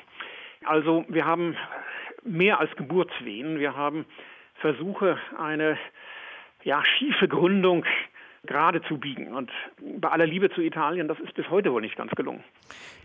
[0.65, 1.57] Also wir haben
[2.23, 3.59] mehr als Geburtswehen.
[3.59, 4.05] Wir haben
[4.61, 5.79] Versuche, eine
[6.63, 7.85] ja, schiefe Gründung
[8.47, 9.35] gerade zu biegen.
[9.35, 9.51] Und
[9.99, 12.43] bei aller Liebe zu Italien, das ist bis heute wohl nicht ganz gelungen.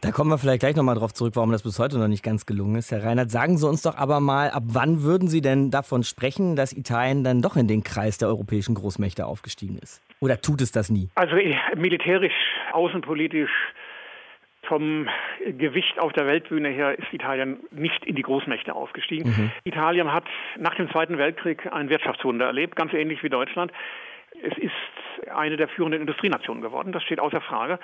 [0.01, 2.45] Da kommen wir vielleicht gleich nochmal drauf zurück, warum das bis heute noch nicht ganz
[2.45, 2.91] gelungen ist.
[2.91, 6.55] Herr Reinhardt, sagen Sie uns doch aber mal, ab wann würden Sie denn davon sprechen,
[6.55, 10.01] dass Italien dann doch in den Kreis der europäischen Großmächte aufgestiegen ist?
[10.21, 11.09] Oder tut es das nie?
[11.15, 12.33] Also äh, militärisch,
[12.71, 13.51] außenpolitisch,
[14.67, 15.07] vom
[15.45, 19.29] Gewicht auf der Weltbühne her ist Italien nicht in die Großmächte aufgestiegen.
[19.29, 19.51] Mhm.
[19.63, 20.25] Italien hat
[20.57, 23.71] nach dem Zweiten Weltkrieg ein Wirtschaftswunder erlebt, ganz ähnlich wie Deutschland.
[24.41, 24.71] Es ist
[25.33, 27.79] eine der führenden Industrienationen geworden, das steht außer Frage.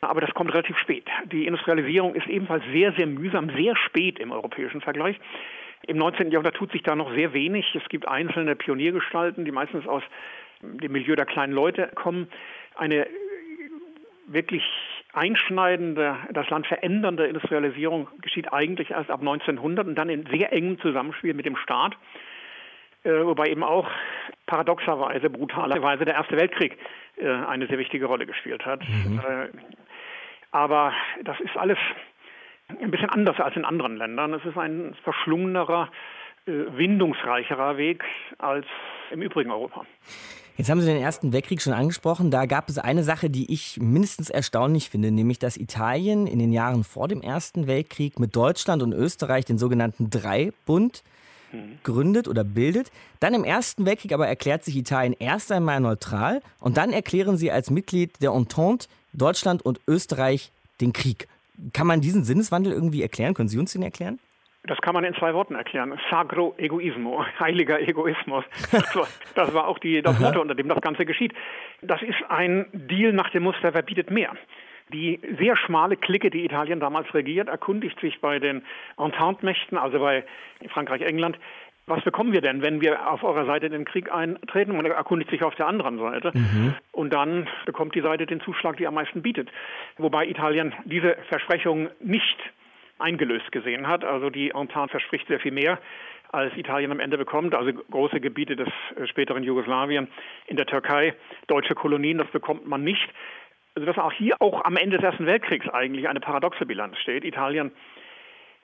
[0.00, 1.06] Aber das kommt relativ spät.
[1.32, 5.18] Die Industrialisierung ist ebenfalls sehr, sehr mühsam, sehr spät im europäischen Vergleich.
[5.86, 6.30] Im 19.
[6.30, 7.74] Jahrhundert tut sich da noch sehr wenig.
[7.74, 10.02] Es gibt einzelne Pioniergestalten, die meistens aus
[10.60, 12.28] dem Milieu der kleinen Leute kommen.
[12.74, 13.06] Eine
[14.26, 14.62] wirklich
[15.14, 20.78] einschneidende, das Land verändernde Industrialisierung geschieht eigentlich erst ab 1900 und dann in sehr engem
[20.80, 21.96] Zusammenspiel mit dem Staat,
[23.04, 23.88] äh, wobei eben auch
[24.46, 26.76] paradoxerweise, brutalerweise der Erste Weltkrieg
[27.16, 28.80] äh, eine sehr wichtige Rolle gespielt hat.
[28.88, 29.20] Mhm.
[29.20, 29.48] Äh,
[30.50, 30.92] aber
[31.22, 31.78] das ist alles
[32.68, 34.34] ein bisschen anders als in anderen Ländern.
[34.34, 35.90] Es ist ein verschlungenerer,
[36.46, 38.02] windungsreicherer Weg
[38.38, 38.66] als
[39.10, 39.84] im übrigen Europa.
[40.56, 42.30] Jetzt haben Sie den Ersten Weltkrieg schon angesprochen.
[42.30, 46.52] Da gab es eine Sache, die ich mindestens erstaunlich finde, nämlich dass Italien in den
[46.52, 51.02] Jahren vor dem Ersten Weltkrieg mit Deutschland und Österreich den sogenannten Dreibund
[51.50, 51.78] mhm.
[51.82, 52.92] gründet oder bildet.
[53.18, 57.50] Dann im Ersten Weltkrieg aber erklärt sich Italien erst einmal neutral und dann erklären sie
[57.50, 61.26] als Mitglied der Entente Deutschland und Österreich den Krieg.
[61.72, 63.34] Kann man diesen Sinneswandel irgendwie erklären?
[63.34, 64.20] Können Sie uns den erklären?
[64.66, 65.98] Das kann man in zwei Worten erklären.
[66.10, 68.44] Sagro Egoismo, heiliger Egoismus.
[68.72, 71.34] Das war, das war auch die, das Motto, unter dem das Ganze geschieht.
[71.82, 74.32] Das ist ein Deal nach dem Muster, wer bietet mehr?
[74.92, 78.62] Die sehr schmale Clique, die Italien damals regiert, erkundigt sich bei den
[78.98, 80.24] Entente-Mächten, also bei
[80.72, 81.38] Frankreich, England,
[81.86, 84.74] was bekommen wir denn, wenn wir auf eurer Seite in den Krieg eintreten?
[84.74, 86.32] Man erkundigt sich auf der anderen Seite.
[86.32, 86.74] Mhm.
[86.92, 89.50] Und dann bekommt die Seite den Zuschlag, die am meisten bietet.
[89.98, 92.38] Wobei Italien diese Versprechung nicht
[93.04, 94.04] eingelöst gesehen hat.
[94.04, 95.78] Also die Entente verspricht sehr viel mehr,
[96.32, 97.54] als Italien am Ende bekommt.
[97.54, 100.08] Also große Gebiete des äh, späteren Jugoslawien,
[100.46, 101.14] in der Türkei,
[101.46, 103.08] deutsche Kolonien, das bekommt man nicht.
[103.74, 107.24] Also dass auch hier auch am Ende des Ersten Weltkriegs eigentlich eine paradoxe Bilanz steht.
[107.24, 107.72] Italien,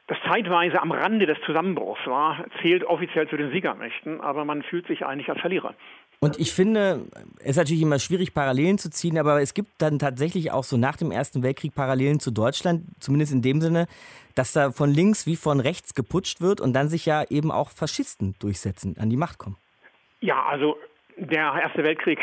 [0.07, 4.87] das zeitweise am Rande des Zusammenbruchs war, zählt offiziell zu den Siegermächten, aber man fühlt
[4.87, 5.75] sich eigentlich als Verlierer.
[6.23, 7.07] Und ich finde,
[7.39, 10.77] es ist natürlich immer schwierig, Parallelen zu ziehen, aber es gibt dann tatsächlich auch so
[10.77, 13.87] nach dem Ersten Weltkrieg Parallelen zu Deutschland, zumindest in dem Sinne,
[14.35, 17.71] dass da von links wie von rechts geputscht wird und dann sich ja eben auch
[17.71, 19.57] Faschisten durchsetzen, an die Macht kommen.
[20.21, 20.77] Ja, also
[21.17, 22.19] der Erste Weltkrieg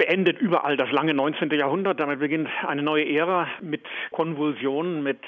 [0.00, 1.50] beendet überall das lange 19.
[1.50, 2.00] Jahrhundert.
[2.00, 3.82] Damit beginnt eine neue Ära mit
[4.12, 5.18] Konvulsionen, mit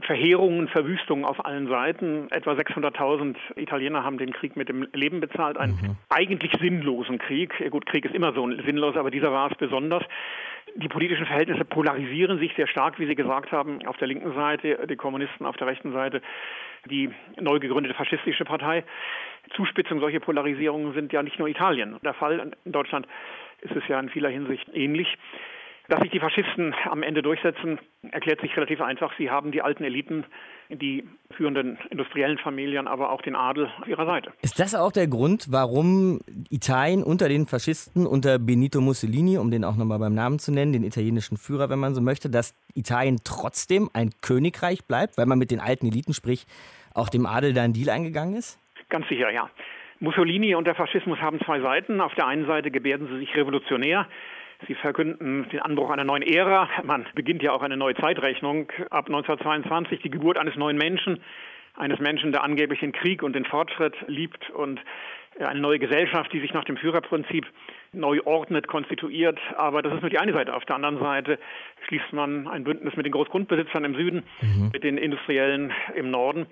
[0.00, 2.28] Verheerungen, Verwüstungen auf allen Seiten.
[2.30, 5.58] Etwa 600.000 Italiener haben den Krieg mit dem Leben bezahlt.
[5.58, 5.96] Einen mhm.
[6.08, 7.52] eigentlich sinnlosen Krieg.
[7.70, 10.02] Gut, Krieg ist immer so sinnlos, aber dieser war es besonders.
[10.76, 14.86] die politischen Verhältnisse polarisieren sich sehr stark, wie Sie gesagt haben, auf der linken Seite,
[14.88, 16.22] die Kommunisten auf der rechten Seite,
[16.90, 18.84] die neu gegründete faschistische Partei.
[19.54, 22.52] Zuspitzung solcher Polarisierungen sind ja nicht nur Italien der Fall.
[22.64, 23.06] In Deutschland
[23.64, 25.08] ist es ja in vieler Hinsicht ähnlich.
[25.86, 27.78] Dass sich die Faschisten am Ende durchsetzen,
[28.10, 29.12] erklärt sich relativ einfach.
[29.18, 30.24] Sie haben die alten Eliten,
[30.70, 31.04] die
[31.36, 34.32] führenden industriellen Familien, aber auch den Adel auf ihrer Seite.
[34.40, 39.62] Ist das auch der Grund, warum Italien unter den Faschisten, unter Benito Mussolini, um den
[39.62, 43.18] auch nochmal beim Namen zu nennen, den italienischen Führer, wenn man so möchte, dass Italien
[43.22, 46.46] trotzdem ein Königreich bleibt, weil man mit den alten Eliten, sprich
[46.94, 48.58] auch dem Adel, da einen Deal eingegangen ist?
[48.88, 49.50] Ganz sicher, ja.
[50.00, 52.00] Mussolini und der Faschismus haben zwei Seiten.
[52.00, 54.06] Auf der einen Seite gebärden sie sich revolutionär.
[54.66, 56.68] Sie verkünden den Anbruch einer neuen Ära.
[56.84, 61.20] Man beginnt ja auch eine neue Zeitrechnung ab 1922, die Geburt eines neuen Menschen,
[61.76, 64.80] eines Menschen, der angeblich den Krieg und den Fortschritt liebt und
[65.38, 67.46] eine neue Gesellschaft, die sich nach dem Führerprinzip
[67.92, 69.38] neu ordnet, konstituiert.
[69.56, 70.54] Aber das ist nur die eine Seite.
[70.54, 71.38] Auf der anderen Seite
[71.88, 74.70] schließt man ein Bündnis mit den Großgrundbesitzern im Süden, mhm.
[74.72, 76.46] mit den Industriellen im Norden.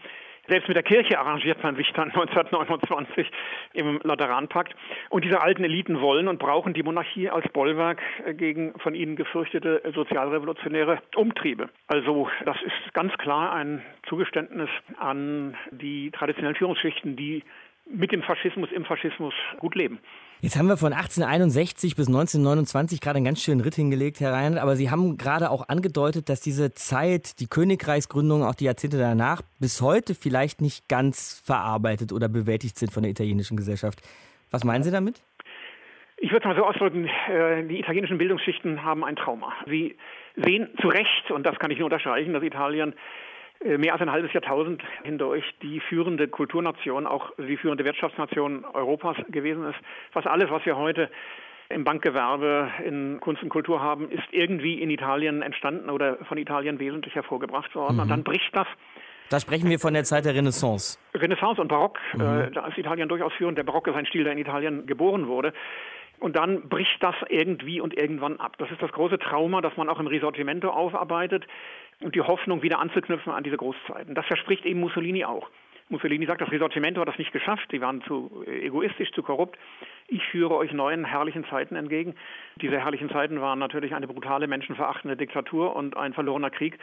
[0.48, 3.30] Selbst mit der Kirche arrangiert man sich dann 1929
[3.74, 4.74] im Lateranpakt.
[5.08, 8.00] Und diese alten Eliten wollen und brauchen die Monarchie als Bollwerk
[8.36, 11.68] gegen von ihnen gefürchtete sozialrevolutionäre Umtriebe.
[11.86, 14.68] Also das ist ganz klar ein Zugeständnis
[14.98, 17.44] an die traditionellen Führungsschichten, die
[17.86, 20.00] mit dem Faschismus, im Faschismus gut leben.
[20.42, 24.60] Jetzt haben wir von 1861 bis 1929 gerade einen ganz schönen Ritt hingelegt, Herr Reinhardt,
[24.60, 29.42] aber Sie haben gerade auch angedeutet, dass diese Zeit, die Königreichsgründung, auch die Jahrzehnte danach,
[29.60, 34.00] bis heute vielleicht nicht ganz verarbeitet oder bewältigt sind von der italienischen Gesellschaft.
[34.50, 35.22] Was meinen Sie damit?
[36.16, 39.52] Ich würde es mal so ausdrücken, äh, die italienischen Bildungsschichten haben ein Trauma.
[39.68, 39.96] Sie
[40.34, 42.94] sehen zu Recht, und das kann ich nur unterstreichen, dass Italien
[43.64, 49.66] mehr als ein halbes Jahrtausend hindurch die führende Kulturnation, auch die führende Wirtschaftsnation Europas gewesen
[49.68, 49.78] ist.
[50.12, 51.10] Fast alles, was wir heute
[51.68, 56.78] im Bankgewerbe, in Kunst und Kultur haben, ist irgendwie in Italien entstanden oder von Italien
[56.78, 57.96] wesentlich hervorgebracht worden.
[57.96, 58.02] Mhm.
[58.02, 58.66] Und dann bricht das.
[59.30, 60.98] Da sprechen wir von der Zeit der Renaissance.
[61.14, 61.98] Renaissance und Barock.
[62.14, 62.20] Mhm.
[62.20, 63.56] Äh, da ist Italien durchaus führend.
[63.56, 65.54] Der Barock ist ein Stil, der in Italien geboren wurde.
[66.18, 68.56] Und dann bricht das irgendwie und irgendwann ab.
[68.58, 71.46] Das ist das große Trauma, das man auch im Risorgimento aufarbeitet
[72.02, 74.14] und die Hoffnung, wieder anzuknüpfen an diese Großzeiten.
[74.14, 75.48] Das verspricht eben Mussolini auch.
[75.88, 79.58] Mussolini sagt, das Risorgimento hat das nicht geschafft, sie waren zu egoistisch, zu korrupt.
[80.08, 82.14] Ich führe euch neuen herrlichen Zeiten entgegen.
[82.56, 86.78] Diese herrlichen Zeiten waren natürlich eine brutale, menschenverachtende Diktatur und ein verlorener Krieg.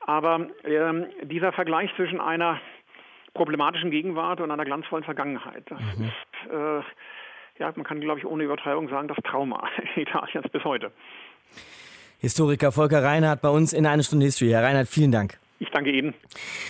[0.00, 2.60] Aber äh, dieser Vergleich zwischen einer
[3.34, 6.06] problematischen Gegenwart und einer glanzvollen Vergangenheit, das mhm.
[6.06, 6.82] ist, äh,
[7.58, 10.92] ja, man kann, glaube ich, ohne Übertreibung sagen, das Trauma Italiens bis heute.
[12.22, 14.50] Historiker Volker Reinhardt bei uns in eine Stunde History.
[14.50, 15.40] Herr Reinhardt, vielen Dank.
[15.58, 16.14] Ich danke Ihnen.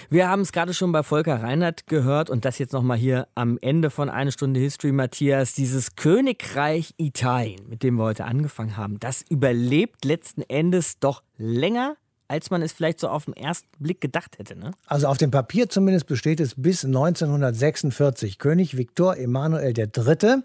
[0.08, 3.58] Wir haben es gerade schon bei Volker Reinhardt gehört und das jetzt nochmal hier am
[3.60, 5.52] Ende von Eine Stunde History, Matthias.
[5.52, 11.96] Dieses Königreich Italien, mit dem wir heute angefangen haben, das überlebt letzten Endes doch länger
[12.32, 14.58] als man es vielleicht so auf den ersten Blick gedacht hätte.
[14.58, 14.70] Ne?
[14.86, 18.38] Also auf dem Papier zumindest besteht es bis 1946.
[18.38, 20.42] König Viktor Emanuel III.,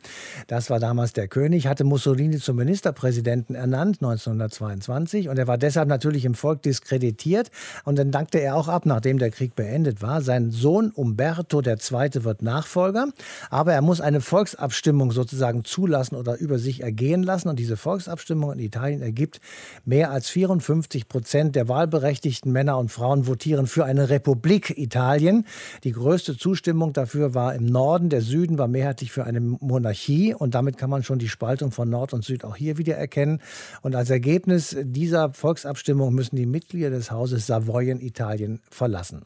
[0.47, 5.87] das war damals der König, hatte Mussolini zum Ministerpräsidenten ernannt 1922 und er war deshalb
[5.87, 7.51] natürlich im Volk diskreditiert
[7.85, 10.21] und dann dankte er auch ab, nachdem der Krieg beendet war.
[10.21, 11.77] Sein Sohn Umberto II.
[12.25, 13.07] wird Nachfolger,
[13.49, 18.51] aber er muss eine Volksabstimmung sozusagen zulassen oder über sich ergehen lassen und diese Volksabstimmung
[18.51, 19.39] in Italien ergibt
[19.85, 25.45] mehr als 54 Prozent der Wahl wahlberechtigten Männer und Frauen votieren für eine Republik Italien.
[25.83, 28.09] Die größte Zustimmung dafür war im Norden.
[28.09, 30.33] Der Süden war mehrheitlich für eine Monarchie.
[30.33, 33.41] Und damit kann man schon die Spaltung von Nord und Süd auch hier wieder erkennen.
[33.83, 39.21] Und als Ergebnis dieser Volksabstimmung müssen die Mitglieder des Hauses Savoyen Italien verlassen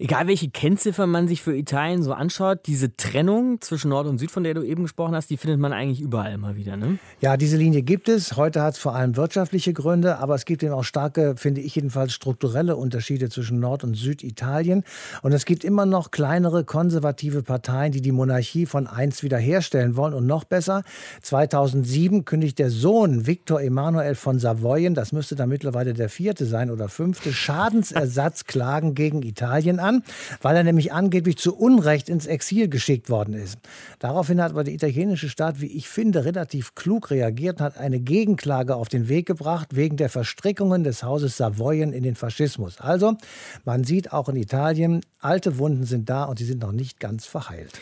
[0.00, 4.30] egal welche Kennziffer man sich für Italien so anschaut, diese Trennung zwischen Nord und Süd,
[4.30, 6.76] von der du eben gesprochen hast, die findet man eigentlich überall immer wieder.
[6.78, 6.98] Ne?
[7.20, 8.36] Ja, diese Linie gibt es.
[8.36, 11.74] Heute hat es vor allem wirtschaftliche Gründe, aber es gibt eben auch starke, finde ich
[11.74, 14.84] jedenfalls, strukturelle Unterschiede zwischen Nord- und Süditalien.
[15.20, 20.14] Und es gibt immer noch kleinere konservative Parteien, die die Monarchie von einst wiederherstellen wollen.
[20.14, 20.82] Und noch besser,
[21.20, 26.70] 2007 kündigt der Sohn Viktor Emanuel von Savoyen, das müsste dann mittlerweile der vierte sein
[26.70, 30.02] oder fünfte, Schadensersatzklagen gegen Italien an an,
[30.40, 33.58] weil er nämlich angeblich zu Unrecht ins Exil geschickt worden ist.
[33.98, 38.00] Daraufhin hat aber der italienische Staat, wie ich finde, relativ klug reagiert und hat eine
[38.00, 42.80] Gegenklage auf den Weg gebracht wegen der Verstrickungen des Hauses Savoyen in den Faschismus.
[42.80, 43.16] Also,
[43.64, 47.26] man sieht auch in Italien, alte Wunden sind da und sie sind noch nicht ganz
[47.26, 47.72] verheilt.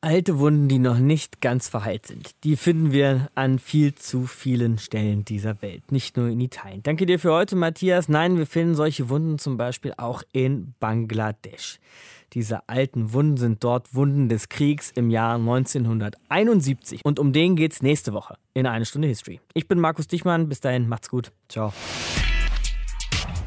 [0.00, 4.78] Alte Wunden, die noch nicht ganz verheilt sind, die finden wir an viel zu vielen
[4.78, 6.84] Stellen dieser Welt, nicht nur in Italien.
[6.84, 8.08] Danke dir für heute, Matthias.
[8.08, 11.80] Nein, wir finden solche Wunden zum Beispiel auch in Bangladesch.
[12.32, 17.04] Diese alten Wunden sind dort Wunden des Kriegs im Jahr 1971.
[17.04, 19.40] Und um den geht's nächste Woche in eine Stunde History.
[19.54, 20.48] Ich bin Markus Dichmann.
[20.48, 21.32] Bis dahin, macht's gut.
[21.48, 21.72] Ciao.